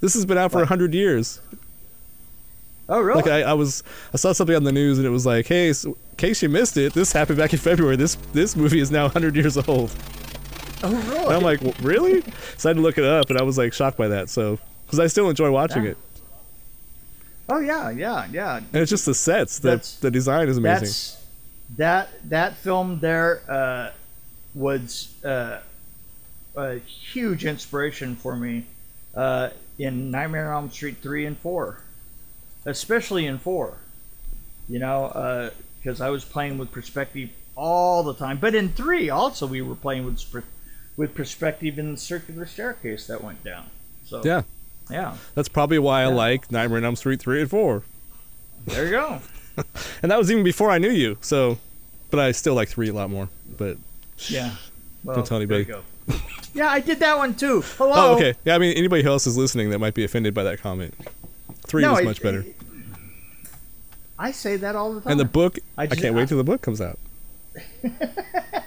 this 0.00 0.14
has 0.14 0.24
been 0.26 0.36
out 0.38 0.52
for 0.52 0.62
a 0.62 0.66
hundred 0.66 0.92
years. 0.94 1.40
Oh, 2.88 3.00
really? 3.00 3.22
Like 3.22 3.30
I, 3.30 3.42
I 3.42 3.52
was, 3.54 3.82
I 4.14 4.16
saw 4.16 4.32
something 4.32 4.54
on 4.54 4.62
the 4.64 4.70
news 4.72 4.98
and 4.98 5.06
it 5.06 5.10
was 5.10 5.26
like, 5.26 5.46
hey, 5.46 5.72
so, 5.72 5.90
in 5.90 6.16
case 6.18 6.40
you 6.42 6.48
missed 6.48 6.76
it, 6.76 6.92
this 6.92 7.12
happened 7.12 7.38
back 7.38 7.52
in 7.52 7.58
February. 7.70 7.96
This 7.96 8.14
this 8.32 8.54
movie 8.54 8.78
is 8.80 8.90
now 8.90 9.08
hundred 9.08 9.34
years 9.34 9.56
old. 9.56 9.90
oh, 10.84 10.94
And 10.94 11.08
really? 11.08 11.34
I'm 11.34 11.42
like, 11.42 11.60
"Well, 11.62 11.74
really? 11.82 12.22
So 12.58 12.68
I 12.68 12.70
had 12.70 12.76
to 12.76 12.82
look 12.82 12.98
it 12.98 13.04
up, 13.04 13.30
and 13.30 13.38
I 13.38 13.42
was 13.42 13.58
like 13.58 13.72
shocked 13.72 13.96
by 13.96 14.08
that. 14.08 14.28
So 14.28 14.58
because 14.86 15.00
I 15.00 15.06
still 15.08 15.28
enjoy 15.30 15.50
watching 15.50 15.82
Yeah. 15.84 15.90
it, 15.92 15.98
oh, 17.48 17.58
yeah, 17.58 17.90
yeah, 17.90 18.26
yeah. 18.30 18.56
and 18.58 18.66
it's 18.74 18.90
just 18.90 19.06
the 19.06 19.14
sets, 19.14 19.58
the 19.58 19.68
That's- 19.70 19.96
the 19.96 20.10
design 20.10 20.48
is 20.48 20.58
amazing. 20.58 20.84
That's 20.86 21.16
that 21.78 22.28
that 22.30 22.56
film 22.58 23.00
there 23.00 23.40
uh, 23.48 23.90
was 24.54 25.12
uh, 25.24 25.58
a 26.56 26.78
huge 26.78 27.44
inspiration 27.44 28.16
for 28.16 28.34
me 28.36 28.64
uh, 29.14 29.50
in 29.78 30.10
Nightmare 30.10 30.52
on 30.52 30.64
Elm 30.64 30.70
Street 30.70 30.96
three 31.02 31.26
and 31.26 31.36
four, 31.38 31.82
especially 32.64 33.26
in 33.26 33.38
four. 33.38 33.78
You 34.68 34.80
know, 34.80 35.50
because 35.78 36.00
I 36.00 36.10
was 36.10 36.24
playing 36.24 36.58
with 36.58 36.72
perspective 36.72 37.30
all 37.54 38.02
the 38.02 38.14
time, 38.14 38.38
but 38.38 38.54
in 38.54 38.70
three 38.70 39.08
also 39.10 39.46
we 39.46 39.62
were 39.62 39.76
playing 39.76 40.04
with 40.04 40.44
with 40.96 41.14
perspective 41.14 41.78
in 41.78 41.92
the 41.92 41.98
circular 41.98 42.46
staircase 42.46 43.06
that 43.06 43.22
went 43.22 43.44
down. 43.44 43.66
So 44.04 44.22
Yeah, 44.24 44.42
yeah, 44.90 45.16
that's 45.34 45.48
probably 45.48 45.78
why 45.78 46.02
I 46.02 46.06
like 46.06 46.50
Nightmare 46.50 46.78
on 46.78 46.84
Elm 46.84 46.96
Street 46.96 47.20
three 47.20 47.40
and 47.40 47.50
four. 47.50 47.84
there 48.64 48.84
you 48.86 48.90
go. 48.90 49.20
And 50.02 50.12
that 50.12 50.18
was 50.18 50.30
even 50.30 50.44
before 50.44 50.70
I 50.70 50.76
knew 50.76 50.90
you. 50.90 51.16
So, 51.22 51.56
but 52.10 52.20
I 52.20 52.32
still 52.32 52.52
like 52.52 52.68
three 52.68 52.90
a 52.90 52.92
lot 52.92 53.08
more. 53.08 53.30
But 53.56 53.78
Yeah. 54.28 54.54
Well, 55.02 55.16
Don't 55.16 55.26
tell 55.26 55.38
there 55.38 55.48
you 55.48 55.54
anybody. 55.54 55.82
Go. 56.08 56.14
yeah, 56.54 56.68
I 56.68 56.80
did 56.80 57.00
that 57.00 57.16
one 57.16 57.34
too. 57.34 57.62
Hello. 57.78 57.92
oh, 57.94 58.14
okay. 58.16 58.34
Yeah, 58.44 58.54
I 58.54 58.58
mean 58.58 58.76
anybody 58.76 59.04
else 59.04 59.26
is 59.26 59.36
listening 59.36 59.70
that 59.70 59.78
might 59.78 59.94
be 59.94 60.04
offended 60.04 60.34
by 60.34 60.42
that 60.44 60.60
comment. 60.60 60.94
Three 61.66 61.82
No, 61.82 61.92
was 61.92 62.00
it- 62.00 62.04
much 62.04 62.22
better. 62.22 62.44
I 64.18 64.30
say 64.32 64.56
that 64.56 64.74
all 64.74 64.94
the 64.94 65.02
time. 65.02 65.10
And 65.12 65.20
the 65.20 65.26
book, 65.26 65.58
I, 65.76 65.82
I 65.82 65.86
can't 65.88 66.14
wait 66.14 66.28
till 66.28 66.38
the 66.38 66.44
book 66.44 66.62
comes 66.62 66.80
out. 66.80 66.98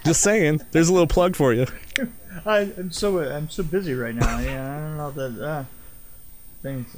Just 0.05 0.21
saying, 0.21 0.61
there's 0.71 0.89
a 0.89 0.93
little 0.93 1.07
plug 1.07 1.35
for 1.35 1.53
you. 1.53 1.65
I, 2.45 2.59
I'm 2.77 2.91
so 2.91 3.19
I'm 3.19 3.49
so 3.49 3.63
busy 3.63 3.93
right 3.93 4.13
now. 4.15 4.39
Yeah, 4.39 4.61
I 4.63 4.79
don't 4.79 4.97
know 4.97 5.11
that 5.11 5.45
uh, 5.45 5.63
things. 6.61 6.95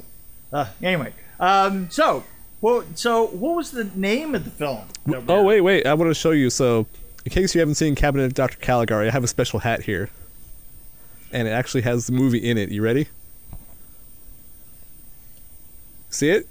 Uh, 0.52 0.66
anyway, 0.82 1.14
um, 1.40 1.90
so 1.90 2.24
well, 2.60 2.84
so 2.94 3.26
what 3.28 3.56
was 3.56 3.70
the 3.70 3.84
name 3.94 4.34
of 4.34 4.44
the 4.44 4.50
film? 4.50 4.82
Oh 5.28 5.42
wait, 5.42 5.62
wait! 5.62 5.86
I 5.86 5.94
want 5.94 6.10
to 6.10 6.14
show 6.14 6.30
you. 6.30 6.48
So, 6.50 6.86
in 7.24 7.32
case 7.32 7.54
you 7.54 7.60
haven't 7.60 7.74
seen 7.76 7.94
Cabinet 7.94 8.24
of 8.24 8.34
Dr. 8.34 8.58
Caligari, 8.58 9.08
I 9.08 9.10
have 9.10 9.24
a 9.24 9.28
special 9.28 9.60
hat 9.60 9.82
here, 9.82 10.10
and 11.32 11.48
it 11.48 11.52
actually 11.52 11.82
has 11.82 12.06
the 12.06 12.12
movie 12.12 12.38
in 12.38 12.58
it. 12.58 12.70
You 12.70 12.82
ready? 12.82 13.08
See 16.10 16.28
it? 16.28 16.46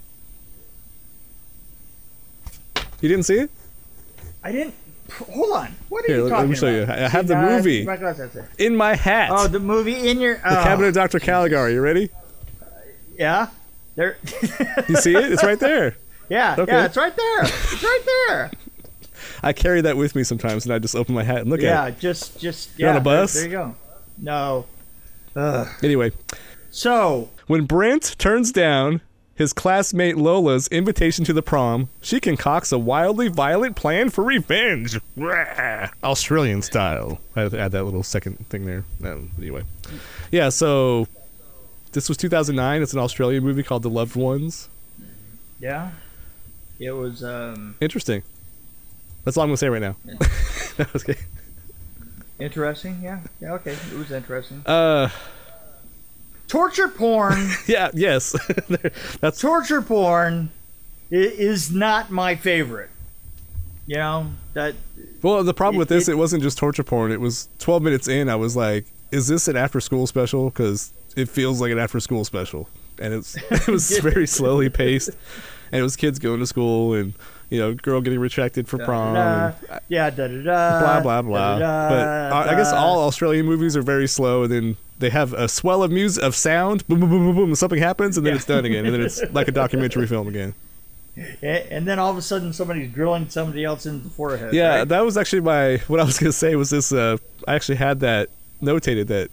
You 3.00 3.08
didn't 3.08 3.24
see 3.24 3.38
it? 3.38 3.50
I 4.44 4.52
didn't. 4.52 4.74
Hold 5.12 5.52
on. 5.52 5.74
What 5.88 6.04
are 6.04 6.06
Here, 6.08 6.16
you 6.16 6.28
talking 6.28 6.38
let 6.38 6.48
me 6.48 6.56
show 6.56 6.70
you. 6.70 6.82
about? 6.82 6.98
I- 6.98 7.04
I 7.04 7.08
have 7.08 7.26
the 7.26 7.36
uh, 7.36 7.42
movie. 7.42 7.86
In 8.58 8.76
my 8.76 8.94
hat. 8.94 9.30
Oh, 9.32 9.46
the 9.46 9.60
movie 9.60 10.08
in 10.08 10.20
your. 10.20 10.36
the 10.36 10.60
oh, 10.60 10.62
Cabinet 10.62 10.88
of 10.88 10.94
Dr. 10.94 11.20
Caligari. 11.20 11.74
You 11.74 11.80
ready? 11.80 12.10
Yeah. 13.18 13.48
There. 13.94 14.16
You 14.88 14.96
see 14.96 15.14
it? 15.14 15.32
It's 15.32 15.44
right 15.44 15.60
there. 15.60 15.96
yeah. 16.28 16.56
Okay. 16.58 16.72
Yeah. 16.72 16.86
It's 16.86 16.96
right 16.96 17.14
there. 17.14 17.42
It's 17.42 17.82
right 17.82 18.02
there. 18.28 18.50
I 19.42 19.52
carry 19.52 19.80
that 19.82 19.96
with 19.96 20.14
me 20.14 20.24
sometimes, 20.24 20.64
and 20.64 20.74
I 20.74 20.78
just 20.78 20.96
open 20.96 21.14
my 21.14 21.22
hat 21.24 21.38
and 21.42 21.50
look 21.50 21.60
yeah. 21.60 21.82
at 21.82 21.88
it. 21.88 21.94
Yeah, 21.94 22.00
just. 22.00 22.40
Just. 22.40 22.78
You're 22.78 22.90
on 22.90 22.96
a 22.96 23.00
bus? 23.00 23.34
There, 23.34 23.42
there 23.42 23.50
you 23.50 23.56
go. 23.56 23.76
No. 24.22 24.64
Ugh. 25.36 25.68
Anyway, 25.82 26.12
So. 26.70 27.28
When 27.48 27.64
Brent 27.66 28.16
turns 28.18 28.50
down 28.52 29.02
his 29.34 29.52
classmate 29.52 30.16
Lola's 30.16 30.68
invitation 30.68 31.24
to 31.24 31.32
the 31.32 31.42
prom, 31.42 31.88
she 32.00 32.20
concocts 32.20 32.70
a 32.72 32.78
wildly 32.78 33.28
violent 33.28 33.76
plan 33.76 34.08
for 34.10 34.22
revenge. 34.24 34.98
Rah! 35.16 35.90
Australian 36.04 36.62
style. 36.62 37.20
I 37.34 37.42
had 37.42 37.50
to 37.50 37.58
add 37.58 37.72
that 37.72 37.84
little 37.84 38.02
second 38.04 38.46
thing 38.48 38.64
there. 38.64 38.84
Um, 39.04 39.32
anyway. 39.38 39.64
Yeah, 40.30 40.48
so 40.50 41.08
this 41.92 42.08
was 42.08 42.16
2009. 42.18 42.80
It's 42.82 42.92
an 42.92 43.00
Australian 43.00 43.42
movie 43.42 43.62
called 43.62 43.82
The 43.82 43.90
Loved 43.90 44.16
Ones. 44.16 44.68
Yeah. 45.60 45.90
It 46.78 46.92
was. 46.92 47.22
Um. 47.22 47.76
Interesting. 47.80 48.22
That's 49.24 49.36
all 49.36 49.42
I'm 49.44 49.48
going 49.48 49.54
to 49.54 49.58
say 49.58 49.68
right 49.68 49.82
now. 49.82 49.96
okay. 50.96 51.16
Interesting. 52.38 52.98
Yeah. 53.02 53.20
Yeah. 53.40 53.54
Okay. 53.54 53.72
It 53.72 53.96
was 53.98 54.10
interesting. 54.10 54.62
Uh, 54.66 55.08
Torture 56.48 56.88
porn. 56.88 57.48
yeah, 57.66 57.90
yes. 57.94 58.36
That's 59.20 59.40
torture 59.40 59.80
porn 59.80 60.50
is 61.10 61.70
not 61.70 62.10
my 62.10 62.34
favorite. 62.36 62.90
You 63.86 63.96
know 63.96 64.26
that. 64.52 64.74
Well, 65.22 65.42
the 65.44 65.54
problem 65.54 65.76
It- 65.76 65.78
with 65.80 65.88
this, 65.88 66.08
it- 66.08 66.12
it, 66.12 66.14
wasn't 66.16 66.42
just 66.42 66.58
torture 66.58 66.82
porn. 66.84 67.10
It 67.10 67.20
was 67.20 67.48
12 67.58 67.82
minutes 67.82 68.06
in. 68.08 68.28
I 68.28 68.36
was 68.36 68.54
like, 68.54 68.84
"Is 69.10 69.28
this 69.28 69.48
an 69.48 69.56
after-school 69.56 70.06
special?" 70.06 70.50
Because 70.50 70.92
it 71.16 71.28
feels 71.28 71.60
like 71.60 71.72
an 71.72 71.78
after-school 71.78 72.24
special, 72.24 72.68
and 72.98 73.14
it's 73.14 73.34
it 73.50 73.68
was 73.68 73.98
very 73.98 74.26
slowly 74.26 74.68
paced, 74.68 75.10
and 75.72 75.80
it 75.80 75.82
was 75.82 75.96
kids 75.96 76.18
going 76.18 76.40
to 76.40 76.46
school 76.46 76.92
and 76.94 77.14
you 77.52 77.58
know, 77.58 77.74
girl 77.74 78.00
getting 78.00 78.18
retracted 78.18 78.66
for 78.66 78.78
prom, 78.78 79.12
Da, 79.14 79.52
and 79.70 79.80
yeah. 79.88 80.08
Da 80.08 80.26
da 80.26 80.42
da. 80.42 80.80
blah 80.80 81.00
blah 81.02 81.22
blah. 81.22 81.58
da, 81.58 81.88
But 82.30 82.48
I 82.48 82.54
guess 82.56 82.72
all 82.72 83.00
Australian 83.00 83.44
movies 83.44 83.76
are 83.76 83.82
very 83.82 84.08
slow, 84.08 84.44
and 84.44 84.50
then 84.52 84.76
they 84.98 85.10
have 85.10 85.34
a 85.34 85.48
swell 85.48 85.82
of 85.82 85.90
music 85.90 86.22
of 86.24 86.34
sound, 86.34 86.86
boom 86.88 87.00
boom 87.00 87.10
boom 87.10 87.24
boom 87.26 87.36
boom, 87.36 87.54
something 87.54 87.78
happens, 87.78 88.16
and 88.16 88.24
then 88.26 88.32
Yeah. 88.32 88.36
it's 88.36 88.46
done 88.46 88.64
again, 88.64 88.86
and 88.86 88.94
then 88.94 89.02
it's 89.02 89.22
like 89.32 89.48
a 89.48 89.52
documentary 89.52 90.06
film 90.06 90.28
again. 90.28 90.54
And 91.42 91.86
then 91.86 91.98
all 91.98 92.10
of 92.10 92.16
a 92.16 92.22
sudden, 92.22 92.54
somebody's 92.54 92.90
drilling 92.90 93.28
somebody 93.28 93.64
else 93.64 93.84
in 93.84 94.02
the 94.02 94.08
forehead. 94.08 94.54
Yeah, 94.54 94.78
right? 94.78 94.88
that 94.88 95.04
was 95.04 95.18
actually 95.18 95.42
my 95.42 95.76
what 95.88 96.00
I 96.00 96.04
was 96.04 96.18
gonna 96.18 96.32
say 96.32 96.56
was 96.56 96.70
this. 96.70 96.90
Uh, 96.90 97.18
I 97.46 97.54
actually 97.54 97.76
had 97.76 98.00
that 98.00 98.30
notated 98.62 99.08
that 99.08 99.30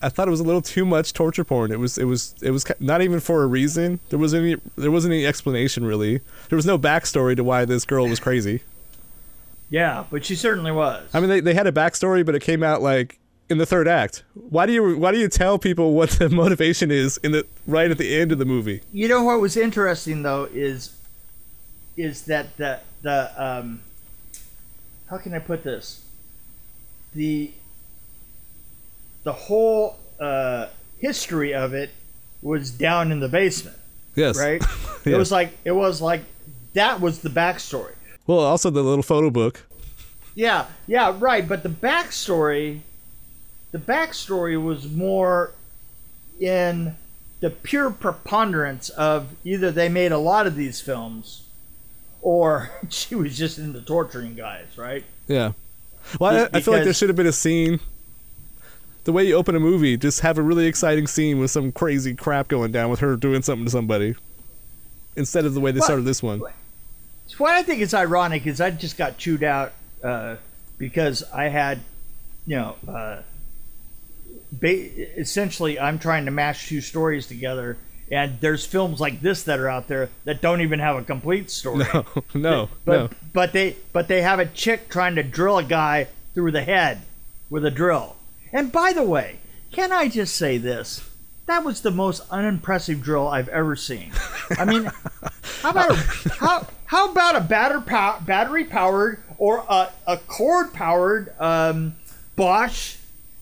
I 0.00 0.08
thought 0.08 0.28
it 0.28 0.30
was 0.30 0.40
a 0.40 0.44
little 0.44 0.62
too 0.62 0.84
much 0.84 1.12
torture 1.12 1.44
porn. 1.44 1.72
It 1.72 1.78
was 1.80 1.98
it 1.98 2.04
was 2.04 2.34
it 2.42 2.50
was 2.52 2.64
not 2.80 3.02
even 3.02 3.20
for 3.20 3.42
a 3.42 3.46
reason. 3.46 3.98
There 4.10 4.18
was 4.18 4.32
any 4.34 4.56
there 4.76 4.90
wasn't 4.90 5.14
any 5.14 5.26
explanation 5.26 5.84
really. 5.84 6.20
There 6.48 6.56
was 6.56 6.66
no 6.66 6.78
backstory 6.78 7.34
to 7.36 7.42
why 7.44 7.64
this 7.64 7.84
girl 7.84 8.06
was 8.08 8.20
crazy. 8.20 8.62
yeah, 9.70 10.04
but 10.10 10.24
she 10.24 10.34
certainly 10.34 10.70
was. 10.72 11.08
I 11.12 11.20
mean, 11.20 11.28
they 11.28 11.40
they 11.40 11.54
had 11.54 11.66
a 11.66 11.72
backstory, 11.72 12.24
but 12.24 12.34
it 12.34 12.42
came 12.42 12.62
out 12.62 12.80
like 12.80 13.18
in 13.50 13.58
the 13.58 13.66
third 13.66 13.88
act. 13.88 14.22
Why 14.34 14.66
do 14.66 14.72
you 14.72 14.96
why 14.98 15.10
do 15.10 15.18
you 15.18 15.28
tell 15.28 15.58
people 15.58 15.94
what 15.94 16.10
the 16.10 16.28
motivation 16.42 16.90
is 16.90 17.16
in 17.18 17.32
the 17.32 17.46
right 17.66 17.90
at 17.90 17.98
the 17.98 18.16
end 18.20 18.30
of 18.30 18.38
the 18.38 18.44
movie? 18.44 18.82
you 18.92 19.08
know 19.08 19.22
what 19.24 19.40
was 19.40 19.56
interesting 19.56 20.22
though 20.22 20.48
is 20.52 20.94
is 21.96 22.22
that 22.26 22.56
the 22.56 22.78
the 23.02 23.32
um 23.36 23.80
how 25.10 25.18
can 25.18 25.34
I 25.34 25.38
put 25.40 25.64
this 25.64 26.04
the 27.14 27.50
the 29.28 29.34
whole 29.34 29.94
uh, 30.18 30.68
history 30.96 31.52
of 31.52 31.74
it 31.74 31.90
was 32.40 32.70
down 32.70 33.12
in 33.12 33.20
the 33.20 33.28
basement 33.28 33.76
Yes, 34.14 34.38
right 34.38 34.64
It 35.04 35.18
was 35.18 35.30
like 35.30 35.50
it 35.66 35.72
was 35.72 36.00
like 36.00 36.22
that 36.72 37.00
was 37.00 37.20
the 37.20 37.28
backstory. 37.28 37.94
Well, 38.26 38.38
also 38.38 38.70
the 38.70 38.82
little 38.82 39.02
photo 39.02 39.28
book. 39.28 39.66
Yeah, 40.34 40.66
yeah, 40.86 41.14
right. 41.18 41.46
But 41.46 41.62
the 41.62 41.68
backstory, 41.68 42.80
the 43.70 43.78
backstory 43.78 44.62
was 44.62 44.90
more 44.90 45.52
in 46.40 46.96
the 47.40 47.50
pure 47.50 47.90
preponderance 47.90 48.88
of 48.90 49.34
either 49.44 49.70
they 49.70 49.90
made 49.90 50.12
a 50.12 50.18
lot 50.18 50.46
of 50.46 50.56
these 50.56 50.80
films, 50.80 51.42
or 52.22 52.70
she 52.88 53.14
was 53.14 53.36
just 53.36 53.58
into 53.58 53.82
torturing 53.82 54.34
guys, 54.34 54.66
right? 54.76 55.04
Yeah. 55.26 55.52
Well, 56.18 56.48
I, 56.52 56.58
I 56.58 56.60
feel 56.62 56.72
like 56.72 56.84
there 56.84 56.94
should 56.94 57.10
have 57.10 57.16
been 57.16 57.26
a 57.26 57.32
scene. 57.32 57.80
The 59.04 59.12
way 59.12 59.24
you 59.26 59.34
open 59.34 59.56
a 59.56 59.60
movie, 59.60 59.96
just 59.96 60.20
have 60.20 60.36
a 60.38 60.42
really 60.42 60.66
exciting 60.66 61.06
scene 61.06 61.38
with 61.38 61.50
some 61.50 61.72
crazy 61.72 62.14
crap 62.14 62.48
going 62.48 62.72
down 62.72 62.90
with 62.90 63.00
her 63.00 63.16
doing 63.16 63.42
something 63.42 63.64
to 63.64 63.70
somebody, 63.70 64.14
instead 65.16 65.44
of 65.46 65.54
the 65.54 65.60
way 65.60 65.70
they 65.72 65.80
started 65.80 66.04
this 66.04 66.22
one. 66.22 66.42
What 67.38 67.52
I 67.52 67.62
think 67.62 67.80
is 67.80 67.94
ironic 67.94 68.46
is 68.46 68.60
I 68.60 68.70
just 68.70 68.98
got 68.98 69.16
chewed 69.18 69.42
out 69.42 69.72
uh, 70.02 70.36
because 70.76 71.22
I 71.32 71.44
had, 71.48 71.80
you 72.46 72.56
know, 72.56 72.76
uh, 72.86 73.22
ba- 74.52 75.18
essentially 75.20 75.78
I'm 75.78 75.98
trying 75.98 76.24
to 76.26 76.30
mash 76.30 76.68
two 76.68 76.80
stories 76.80 77.26
together, 77.26 77.76
and 78.10 78.40
there's 78.40 78.66
films 78.66 79.00
like 79.00 79.20
this 79.20 79.42
that 79.44 79.58
are 79.58 79.68
out 79.68 79.88
there 79.88 80.10
that 80.24 80.40
don't 80.40 80.60
even 80.60 80.80
have 80.80 80.96
a 80.96 81.02
complete 81.02 81.50
story. 81.50 81.84
No, 81.94 82.04
no, 82.34 82.68
but 82.84 82.96
no. 82.98 83.08
but 83.32 83.52
they 83.52 83.76
but 83.92 84.08
they 84.08 84.22
have 84.22 84.38
a 84.38 84.46
chick 84.46 84.88
trying 84.88 85.14
to 85.16 85.22
drill 85.22 85.58
a 85.58 85.64
guy 85.64 86.08
through 86.34 86.52
the 86.52 86.62
head 86.62 87.02
with 87.50 87.64
a 87.64 87.70
drill. 87.70 88.16
And 88.52 88.72
by 88.72 88.92
the 88.92 89.02
way, 89.02 89.38
can 89.72 89.92
I 89.92 90.08
just 90.08 90.34
say 90.34 90.58
this? 90.58 91.08
That 91.46 91.64
was 91.64 91.80
the 91.80 91.90
most 91.90 92.22
unimpressive 92.30 93.02
drill 93.02 93.28
I've 93.28 93.48
ever 93.48 93.74
seen. 93.74 94.12
I 94.50 94.64
mean, 94.64 94.84
how 95.62 95.70
about 95.70 95.90
a, 95.90 95.94
how 95.94 96.66
how 96.86 97.10
about 97.10 97.36
a 97.36 97.40
batter 97.40 97.80
pow, 97.80 98.20
battery 98.20 98.64
powered 98.64 99.22
or 99.38 99.64
a, 99.68 99.90
a 100.06 100.16
cord 100.18 100.72
powered 100.74 101.32
um, 101.40 101.96
Bosch, 102.36 102.96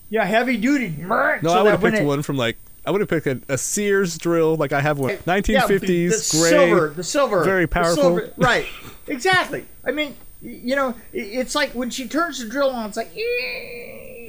yeah, 0.09 0.25
heavy 0.25 0.57
duty. 0.57 0.95
No, 0.97 1.51
I 1.51 1.61
would 1.63 1.71
have 1.71 1.81
picked 1.81 2.03
one 2.03 2.21
from 2.21 2.37
like 2.37 2.57
I 2.85 2.91
would 2.91 3.01
have 3.01 3.09
picked 3.09 3.27
a, 3.27 3.41
a 3.49 3.57
Sears 3.57 4.17
drill, 4.17 4.55
like 4.55 4.71
I 4.71 4.79
have 4.79 4.97
one, 4.97 5.17
1950s 5.17 5.79
the, 5.81 6.07
the 6.07 6.37
gray. 6.39 6.49
silver, 6.49 6.89
the 6.89 7.03
silver, 7.03 7.43
very 7.43 7.67
powerful. 7.67 7.95
silver- 7.95 8.33
right? 8.37 8.65
Exactly. 9.07 9.65
I 9.85 9.91
mean, 9.91 10.15
you 10.41 10.75
know, 10.77 10.95
it's 11.11 11.53
like 11.53 11.71
when 11.71 11.89
she 11.89 12.07
turns 12.07 12.39
the 12.39 12.49
drill 12.49 12.69
on, 12.69 12.87
it's 12.87 12.95
like, 12.95 13.11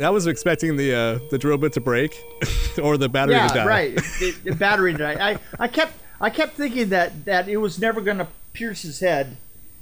I 0.03 0.11
was 0.11 0.27
expecting 0.27 0.77
the 0.77 0.95
uh, 0.95 1.19
the 1.31 1.39
drill 1.39 1.59
bit 1.59 1.73
to 1.75 1.81
break, 1.81 2.23
or 2.83 2.97
the 2.97 3.09
battery 3.09 3.35
to 3.35 3.41
yeah, 3.41 3.55
die. 3.55 3.67
right. 3.67 3.95
The, 4.19 4.31
the 4.45 4.55
battery 4.55 4.95
died. 4.95 5.19
I, 5.19 5.39
I 5.59 5.69
kept, 5.69 5.95
I 6.21 6.31
kept 6.31 6.55
thinking 6.55 6.91
that 6.91 7.25
that 7.25 7.49
it 7.49 7.57
was 7.57 7.79
never 7.79 8.01
going 8.01 8.19
to 8.19 8.29
pierce 8.53 8.83
his 8.83 9.01
head 9.01 9.37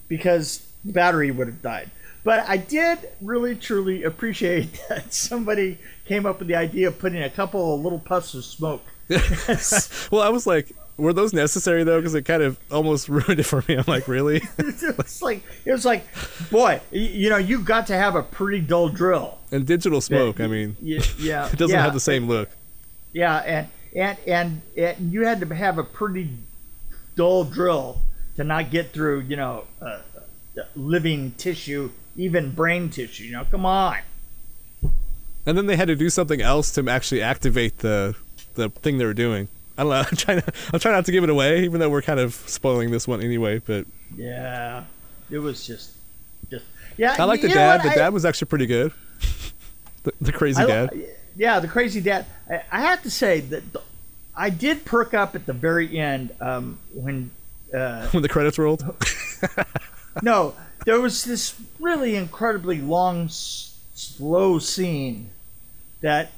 because 0.08 0.66
the 0.84 0.92
battery 0.92 1.30
would 1.30 1.46
have 1.46 1.62
died. 1.62 1.90
But 2.24 2.48
I 2.48 2.56
did 2.56 2.98
really 3.20 3.54
truly 3.54 4.02
appreciate 4.02 4.80
that 4.88 5.12
somebody 5.14 5.78
came 6.06 6.26
up 6.26 6.38
with 6.38 6.48
the 6.48 6.56
idea 6.56 6.88
of 6.88 6.98
putting 6.98 7.22
a 7.22 7.30
couple 7.30 7.74
of 7.74 7.80
little 7.80 7.98
puffs 7.98 8.34
of 8.34 8.44
smoke. 8.44 8.82
well, 10.10 10.22
I 10.22 10.30
was 10.30 10.46
like, 10.46 10.72
were 10.96 11.12
those 11.12 11.32
necessary 11.32 11.84
though? 11.84 11.98
Because 11.98 12.14
it 12.14 12.22
kind 12.22 12.42
of 12.42 12.58
almost 12.70 13.08
ruined 13.10 13.40
it 13.40 13.44
for 13.44 13.62
me. 13.68 13.74
I'm 13.76 13.84
like, 13.86 14.08
really? 14.08 14.36
it 14.58 14.96
was 14.96 15.22
like 15.22 15.42
it 15.64 15.72
was 15.72 15.84
like, 15.84 16.04
boy, 16.50 16.80
you 16.90 17.30
know, 17.30 17.36
you 17.36 17.60
got 17.60 17.86
to 17.88 17.96
have 17.96 18.14
a 18.14 18.22
pretty 18.22 18.60
dull 18.60 18.88
drill. 18.88 19.38
and 19.52 19.66
digital 19.66 20.00
smoke. 20.00 20.40
I 20.40 20.46
mean, 20.46 20.76
Yeah, 20.80 21.02
yeah 21.18 21.46
it 21.52 21.58
doesn't 21.58 21.76
yeah, 21.76 21.82
have 21.82 21.94
the 21.94 22.00
same 22.00 22.26
look. 22.28 22.48
Yeah, 23.12 23.36
and 23.38 23.68
and 23.94 24.18
and, 24.26 24.62
and 24.76 25.12
you 25.12 25.24
had 25.24 25.40
to 25.40 25.54
have 25.54 25.78
a 25.78 25.84
pretty 25.84 26.30
dull 27.14 27.44
drill 27.44 28.00
to 28.36 28.44
not 28.44 28.70
get 28.70 28.92
through, 28.92 29.20
you 29.20 29.36
know, 29.36 29.64
uh, 29.80 30.00
living 30.74 31.32
tissue, 31.32 31.90
even 32.16 32.52
brain 32.52 32.90
tissue. 32.90 33.24
You 33.24 33.32
know, 33.32 33.44
come 33.50 33.64
on. 33.66 33.98
And 35.46 35.56
then 35.56 35.66
they 35.66 35.76
had 35.76 35.88
to 35.88 35.94
do 35.94 36.10
something 36.10 36.40
else 36.40 36.72
to 36.72 36.88
actually 36.88 37.22
activate 37.22 37.78
the 37.78 38.16
the 38.54 38.68
thing 38.70 38.98
they 38.98 39.04
were 39.04 39.14
doing. 39.14 39.48
I 39.78 39.82
don't 39.82 39.90
know. 39.90 39.96
I'm 40.10 40.16
trying 40.16 40.40
to, 40.42 40.52
I'm 40.72 40.80
trying 40.80 40.94
not 40.94 41.04
to 41.06 41.12
give 41.12 41.24
it 41.24 41.30
away, 41.30 41.64
even 41.64 41.80
though 41.80 41.90
we're 41.90 42.02
kind 42.02 42.20
of 42.20 42.34
spoiling 42.34 42.90
this 42.90 43.06
one 43.06 43.20
anyway. 43.22 43.58
But 43.58 43.86
Yeah, 44.16 44.84
it 45.30 45.38
was 45.38 45.66
just, 45.66 45.92
just 46.50 46.64
yeah. 46.96 47.16
I 47.18 47.24
like 47.24 47.40
the 47.42 47.48
dad. 47.48 47.82
The 47.82 47.90
I- 47.90 47.94
dad 47.94 48.12
was 48.12 48.24
actually 48.24 48.48
pretty 48.48 48.66
good. 48.66 48.92
The, 50.04 50.12
the 50.20 50.32
crazy 50.32 50.62
I- 50.62 50.66
dad. 50.66 50.90
Yeah, 51.36 51.58
the 51.58 51.66
crazy 51.66 52.00
dad. 52.00 52.26
I, 52.48 52.62
I 52.70 52.80
have 52.82 53.02
to 53.02 53.10
say 53.10 53.40
that 53.40 53.72
the, 53.72 53.82
I 54.36 54.50
did 54.50 54.84
perk 54.84 55.14
up 55.14 55.34
at 55.34 55.46
the 55.46 55.52
very 55.52 55.98
end 55.98 56.30
um, 56.40 56.78
when 56.94 57.30
uh, 57.74 58.06
When 58.10 58.22
the 58.22 58.28
credits 58.28 58.56
rolled. 58.56 58.84
no, 60.22 60.54
there 60.84 61.00
was 61.00 61.24
this 61.24 61.60
really 61.80 62.14
incredibly 62.14 62.80
long, 62.80 63.24
s- 63.24 63.76
slow 63.94 64.58
scene 64.60 65.30
that 66.02 66.30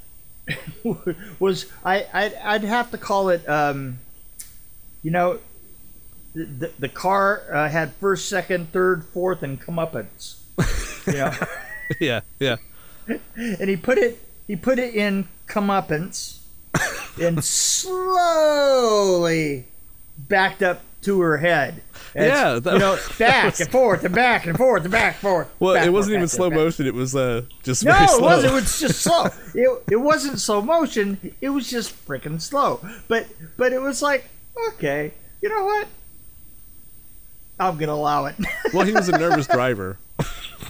was 1.38 1.66
I 1.84 2.06
I'd, 2.12 2.34
I'd 2.34 2.64
have 2.64 2.90
to 2.92 2.98
call 2.98 3.28
it 3.28 3.48
um, 3.48 3.98
you 5.02 5.10
know 5.10 5.38
the 6.34 6.70
the, 6.78 6.88
car 6.88 7.42
uh, 7.52 7.68
had 7.68 7.92
first, 7.94 8.28
second, 8.28 8.72
third, 8.72 9.04
fourth, 9.04 9.42
and 9.42 9.60
comeuppance. 9.60 10.36
You 11.06 11.12
know, 11.14 11.32
yeah, 12.00 12.20
yeah. 12.38 12.56
and 13.36 13.68
he 13.68 13.76
put 13.76 13.98
it 13.98 14.18
he 14.46 14.56
put 14.56 14.78
it 14.78 14.94
in 14.94 15.28
comeuppance 15.46 16.38
and 17.20 17.42
slowly 17.42 18.44
backed 20.16 20.62
up 20.62 20.82
to 21.08 21.20
her 21.20 21.38
head. 21.38 21.82
And 22.14 22.26
Yeah, 22.26 22.58
that- 22.58 22.72
you 22.74 22.78
know, 22.78 22.96
that 23.18 23.18
back 23.18 23.44
was- 23.46 23.60
and 23.60 23.70
forth 23.70 24.04
and 24.04 24.14
back 24.14 24.46
and 24.46 24.56
forth 24.56 24.82
and 24.84 24.92
back 24.92 25.14
and 25.14 25.20
forth. 25.22 25.50
Well, 25.58 25.74
back, 25.74 25.86
it 25.86 25.90
wasn't 25.90 26.12
forth, 26.12 26.18
even 26.18 26.28
slow 26.28 26.50
motion. 26.50 26.86
It 26.86 26.94
was 26.94 27.14
uh, 27.16 27.42
just 27.62 27.84
No, 27.84 27.92
very 27.92 28.04
it 28.04 28.20
wasn't. 28.22 28.52
It 28.52 28.54
was 28.54 28.80
just 28.80 29.00
slow. 29.02 29.26
It, 29.54 29.82
it 29.90 29.96
wasn't 29.96 30.40
slow 30.40 30.62
motion. 30.62 31.34
It 31.40 31.48
was 31.50 31.68
just 31.68 31.92
freaking 32.06 32.40
slow. 32.40 32.80
But 33.08 33.26
but 33.56 33.72
it 33.72 33.80
was 33.80 34.00
like 34.02 34.28
okay, 34.70 35.12
you 35.42 35.48
know 35.48 35.64
what? 35.64 35.86
I'm 37.60 37.76
gonna 37.76 37.92
allow 37.92 38.26
it. 38.26 38.36
well, 38.72 38.86
he 38.86 38.92
was 38.92 39.08
a 39.08 39.18
nervous 39.18 39.46
driver. 39.46 39.98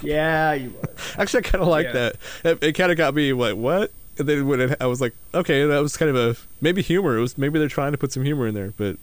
yeah, 0.02 0.54
you 0.54 0.70
was. 0.70 1.14
Actually, 1.18 1.40
I 1.46 1.48
kind 1.50 1.62
of 1.62 1.68
like 1.68 1.86
Yeah. 1.86 1.92
that. 1.92 2.16
It, 2.44 2.62
it 2.62 2.72
kind 2.72 2.90
of 2.90 2.96
got 2.98 3.14
me 3.14 3.32
like, 3.32 3.56
what? 3.56 3.90
And 4.18 4.28
then 4.28 4.46
when 4.48 4.60
it, 4.60 4.76
I 4.80 4.86
was 4.86 5.00
like, 5.00 5.14
okay, 5.34 5.64
that 5.66 5.78
was 5.80 5.96
kind 5.96 6.08
of 6.08 6.16
a 6.16 6.40
maybe 6.60 6.82
humor. 6.82 7.16
It 7.16 7.20
was 7.20 7.36
maybe 7.38 7.58
they're 7.58 7.68
trying 7.68 7.92
to 7.92 7.98
put 7.98 8.10
some 8.12 8.24
humor 8.24 8.46
in 8.46 8.54
there, 8.54 8.72
but 8.76 8.96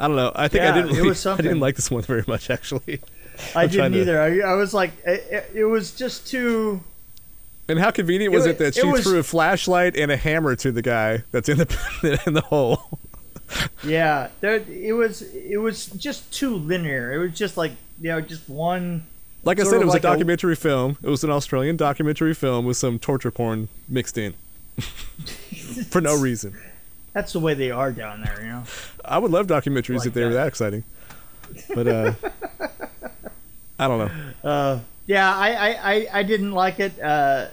I 0.00 0.08
don't 0.08 0.16
know. 0.16 0.32
I 0.34 0.48
think 0.48 0.64
I 0.64 0.72
didn't. 0.72 0.90
it 0.90 0.96
Really, 0.96 1.08
was 1.10 1.24
I 1.26 1.36
didn't 1.36 1.60
like 1.60 1.76
this 1.76 1.90
one 1.90 2.02
very 2.02 2.24
much, 2.26 2.50
actually. 2.50 3.00
I 3.56 3.66
didn't 3.66 3.92
to- 3.92 4.00
either. 4.00 4.20
I, 4.20 4.52
I 4.52 4.54
was 4.54 4.74
like, 4.74 4.92
it, 5.06 5.26
it, 5.30 5.50
it 5.54 5.64
was 5.64 5.92
just 5.92 6.26
too. 6.26 6.82
And 7.68 7.78
how 7.78 7.90
convenient 7.90 8.34
was 8.34 8.44
It 8.46 8.50
it, 8.50 8.58
that 8.58 8.66
it 8.68 8.74
she 8.80 8.86
was- 8.86 9.02
threw 9.04 9.18
a 9.18 9.22
flashlight 9.22 9.96
and 9.96 10.10
a 10.10 10.16
hammer 10.16 10.56
to 10.56 10.72
the 10.72 10.82
guy 10.82 11.22
that's 11.30 11.48
in 11.48 11.58
the 11.58 12.20
in 12.26 12.34
the 12.34 12.40
hole? 12.42 12.98
Yeah, 13.84 14.28
there, 14.40 14.56
it 14.68 14.94
was. 14.94 15.22
It 15.34 15.58
was 15.58 15.86
just 15.86 16.32
too 16.32 16.56
linear. 16.56 17.12
It 17.12 17.18
was 17.18 17.32
just 17.38 17.56
like 17.56 17.72
you 18.00 18.08
know, 18.10 18.20
just 18.20 18.48
one. 18.48 19.04
Like 19.44 19.60
I 19.60 19.64
said, 19.64 19.80
it 19.80 19.84
was 19.84 19.92
like 19.94 20.04
a 20.04 20.08
a- 20.08 20.10
documentary 20.10 20.56
film. 20.56 20.96
It 21.02 21.08
was 21.10 21.22
an 21.24 21.30
Australian 21.30 21.76
documentary 21.76 22.32
film 22.34 22.64
with 22.64 22.76
some 22.76 22.98
torture 22.98 23.30
porn 23.30 23.68
mixed 23.88 24.16
in 24.16 24.34
for 25.90 26.00
no 26.00 26.16
reason. 26.18 26.56
That's 27.12 27.32
the 27.32 27.40
way 27.40 27.54
they 27.54 27.70
are 27.70 27.92
down 27.92 28.22
there, 28.22 28.40
you 28.40 28.48
know. 28.48 28.62
I 29.04 29.18
would 29.18 29.30
love 29.30 29.46
documentaries 29.46 29.98
Like 29.98 30.08
if 30.08 30.14
they 30.14 30.22
were 30.24 30.30
that. 30.30 30.44
that 30.44 30.48
exciting, 30.48 30.84
but 31.74 31.86
uh, 31.86 32.12
I 33.78 33.88
don't 33.88 33.98
know. 33.98 34.48
Uh, 34.48 34.80
yeah, 35.06 35.34
I, 35.34 35.50
I, 35.52 35.92
I, 35.94 36.06
I 36.14 36.22
didn't 36.22 36.52
like 36.52 36.80
it. 36.80 36.98
Uh, 37.00 37.46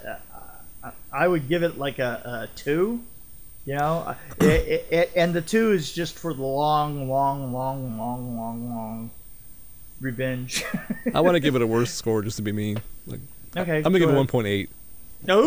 I- 1.11 1.27
would 1.27 1.47
give 1.49 1.63
it 1.63 1.77
like 1.77 1.99
a, 1.99 2.47
a 2.51 2.57
two. 2.57 3.01
You 3.65 3.75
know, 3.75 4.15
it, 4.39 4.45
it, 4.45 4.87
it, 4.89 5.11
and 5.15 5.33
the 5.33 5.41
two 5.41 5.73
is 5.73 5.91
just 5.91 6.17
for 6.17 6.33
the 6.33 6.41
long, 6.41 7.09
long, 7.09 7.51
long, 7.53 7.97
long, 7.97 8.37
long, 8.37 8.69
long 8.69 9.09
revenge. 10.01 10.63
I 11.13 11.19
want 11.21 11.35
to 11.35 11.39
give 11.39 11.55
it 11.55 11.61
a 11.61 11.67
worse 11.67 11.93
score 12.01 12.21
just 12.21 12.37
to 12.37 12.41
be 12.41 12.51
mean. 12.51 12.79
Like, 13.05 13.19
okay, 13.57 13.77
I'm 13.77 13.83
gonna 13.83 13.99
give 13.99 14.09
it 14.09 14.13
go 14.13 14.17
one 14.17 14.21
ahead. 14.21 14.29
point 14.29 14.47
eight. 14.47 14.69
No. 15.27 15.43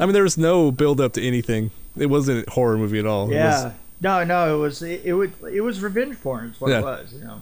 I 0.00 0.04
mean, 0.04 0.12
there 0.12 0.24
was 0.24 0.36
no 0.36 0.70
build 0.72 1.00
up 1.00 1.12
to 1.14 1.22
anything. 1.26 1.70
It 1.96 2.06
wasn't 2.06 2.46
a 2.46 2.50
horror 2.50 2.76
movie 2.76 2.98
at 2.98 3.06
all. 3.06 3.30
Yeah. 3.32 3.64
was- 3.64 3.72
No, 4.00 4.24
no, 4.24 4.56
it 4.56 4.60
was 4.60 4.82
it, 4.82 5.02
it 5.04 5.12
would 5.14 5.32
it 5.52 5.60
was 5.62 5.80
revenge 5.80 6.20
porn. 6.22 6.50
Is 6.50 6.60
what 6.60 6.70
Yeah. 6.70 6.78
it 6.80 6.82
was. 6.84 7.12
You 7.14 7.24
know, 7.24 7.40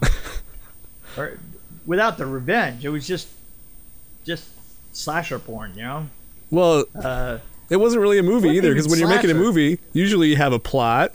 or, 1.17 1.39
without 1.87 2.19
the 2.19 2.27
revenge, 2.27 2.85
it 2.85 2.91
was 2.91 3.07
just 3.07 3.29
just 4.25 4.49
slasher 4.93 5.39
porn. 5.39 5.73
You 5.77 5.83
know. 5.83 6.07
well, 6.51 6.85
Uh, 6.95 7.39
it 7.71 7.77
wasn't 7.77 8.03
really 8.03 8.19
a 8.19 8.23
movie 8.23 8.51
either 8.51 8.71
because 8.73 8.89
when 8.89 8.99
you're 8.99 9.09
making 9.09 9.31
a 9.31 9.35
movie, 9.35 9.79
usually 9.93 10.29
you 10.29 10.37
have 10.37 10.53
a 10.53 10.59
plot, 10.59 11.13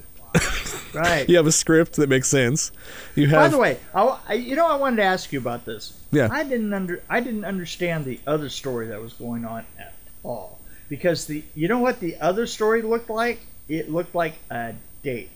right. 0.94 1.28
you 1.30 1.38
have 1.38 1.48
a 1.48 1.52
script 1.52 1.94
that 1.98 2.10
makes 2.10 2.28
sense. 2.28 2.72
You 3.16 3.28
have 3.28 3.40
By 3.40 3.48
the 3.50 3.58
way, 3.58 3.78
I, 3.94 4.20
I- 4.28 4.34
you 4.34 4.56
know, 4.56 4.68
I 4.68 4.76
wanted 4.76 4.98
to 4.98 5.04
ask 5.04 5.32
you 5.32 5.40
about 5.40 5.66
this. 5.66 5.94
Yeah. 6.12 6.28
I 6.32 6.44
didn't 6.44 6.74
under 6.74 7.02
I 7.10 7.20
didn't 7.20 7.46
understand 7.46 8.04
the 8.06 8.20
other 8.28 8.50
story 8.50 8.88
that 8.88 9.02
was 9.02 9.14
going 9.14 9.46
on 9.46 9.64
at 9.78 9.94
all 10.24 10.59
because 10.90 11.26
the 11.28 11.44
you 11.56 11.68
know 11.68 11.80
what 11.80 12.00
the 12.00 12.18
other 12.18 12.46
story 12.46 12.82
looked 12.82 13.10
like? 13.10 13.40
It 13.70 13.90
looked 13.90 14.16
like 14.16 14.34
a 14.50 14.74
date. 15.04 15.30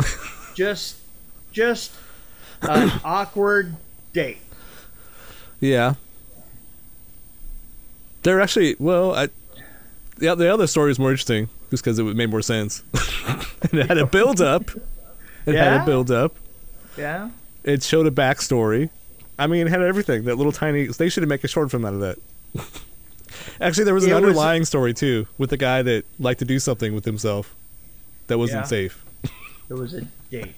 just 0.54 0.96
just 1.52 1.92
an 2.62 2.92
awkward 3.04 3.74
date. 4.12 4.38
Yeah. 5.60 5.94
They're 8.22 8.40
actually 8.40 8.76
well. 8.78 9.14
I, 9.14 9.28
the 10.16 10.34
the 10.34 10.52
other 10.52 10.66
story 10.66 10.90
is 10.90 10.98
more 10.98 11.10
interesting 11.10 11.48
just 11.70 11.84
because 11.84 11.98
it 11.98 12.04
made 12.04 12.30
more 12.30 12.42
sense. 12.42 12.82
it 13.72 13.88
had 13.88 13.98
a 13.98 14.06
build 14.06 14.40
up. 14.40 14.70
It 15.44 15.54
had 15.54 15.82
a 15.82 15.84
build 15.84 16.10
up. 16.10 16.34
Yeah. 16.96 17.30
It 17.62 17.82
showed 17.82 18.06
a 18.06 18.10
backstory. 18.10 18.90
I 19.38 19.46
mean, 19.46 19.66
it 19.66 19.70
had 19.70 19.82
everything. 19.82 20.24
That 20.24 20.36
little 20.36 20.52
tiny. 20.52 20.86
They 20.86 21.08
should 21.08 21.22
have 21.22 21.28
make 21.28 21.44
a 21.44 21.48
short 21.48 21.70
film 21.70 21.84
out 21.84 21.94
of 21.94 22.00
that. 22.00 22.18
Actually, 23.60 23.84
there 23.84 23.94
was 23.94 24.04
an 24.04 24.10
It 24.10 24.14
was- 24.14 24.22
underlying 24.22 24.64
story 24.64 24.94
too 24.94 25.26
with 25.38 25.50
the 25.50 25.56
guy 25.56 25.82
that 25.82 26.04
liked 26.18 26.38
to 26.40 26.44
do 26.44 26.58
something 26.58 26.94
with 26.94 27.04
himself 27.04 27.54
that 28.28 28.38
wasn't 28.38 28.62
Yeah. 28.62 28.66
safe. 28.68 29.04
It 29.68 29.74
was 29.74 29.94
a 29.94 30.02
date. 30.30 30.54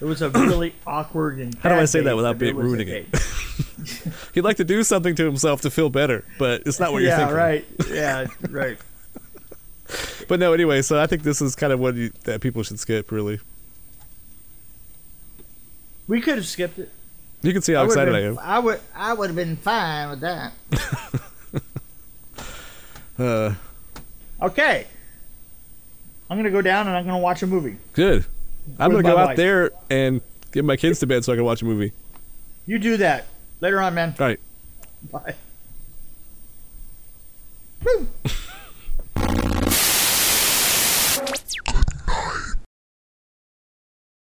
It 0.00 0.04
was 0.04 0.20
a 0.22 0.30
really 0.30 0.74
awkward 0.86 1.38
and 1.38 1.54
How 1.56 1.68
do 1.68 1.76
I 1.76 1.84
say 1.84 2.00
that 2.02 2.16
without 2.16 2.38
being- 2.38 2.56
ruining 2.56 2.88
it? 2.88 3.06
He'd 4.34 4.42
like 4.42 4.56
to 4.56 4.64
do 4.64 4.82
something 4.82 5.14
to 5.16 5.24
himself 5.24 5.60
to 5.62 5.70
feel 5.70 5.90
better, 5.90 6.24
but 6.38 6.62
it's 6.66 6.78
not 6.80 6.92
what 6.92 7.02
you're 7.02 7.10
yeah, 7.10 7.18
thinking. 7.18 7.36
right. 7.36 7.64
Yeah, 7.90 8.26
right. 8.50 8.78
But 10.28 10.40
no, 10.40 10.54
anyway. 10.54 10.80
So 10.80 10.98
I 10.98 11.06
think 11.06 11.22
this 11.22 11.42
is 11.42 11.54
kind 11.54 11.70
of 11.72 11.78
what 11.78 11.94
you, 11.96 12.12
that 12.24 12.40
people 12.40 12.62
should 12.62 12.78
skip. 12.78 13.10
Really, 13.12 13.40
We 16.08 16.20
could 16.22 16.36
have 16.36 16.46
skipped 16.46 16.78
it. 16.78 16.90
you 17.42 17.52
can 17.52 17.60
see 17.60 17.74
how 17.74 17.82
I 17.82 17.84
excited 17.86 18.14
I 18.14 18.20
am. 18.20 18.38
I 18.38 18.58
would. 18.58 18.80
I 18.94 19.12
would 19.12 19.26
have 19.28 19.36
been 19.36 19.56
fine 19.56 20.10
with 20.10 20.20
that. 20.20 20.52
Uh, 23.22 23.54
okay. 24.42 24.86
I'm 26.28 26.36
gonna 26.36 26.50
go 26.50 26.62
down 26.62 26.88
and 26.88 26.96
I'm 26.96 27.04
gonna 27.04 27.18
watch 27.18 27.42
a 27.42 27.46
movie. 27.46 27.76
Good. 27.92 28.24
I'm 28.78 28.90
gonna 28.90 29.02
go 29.02 29.14
wife. 29.14 29.30
out 29.30 29.36
there 29.36 29.70
and 29.90 30.20
get 30.50 30.64
my 30.64 30.76
kids 30.76 30.98
to 31.00 31.06
bed 31.06 31.24
so 31.24 31.32
I 31.32 31.36
can 31.36 31.44
watch 31.44 31.62
a 31.62 31.64
movie. 31.64 31.92
You 32.66 32.78
do 32.78 32.96
that 32.96 33.26
later 33.60 33.80
on, 33.80 33.94
man. 33.94 34.14
All 34.18 34.26
right. 34.26 34.40
Bye. 35.10 35.34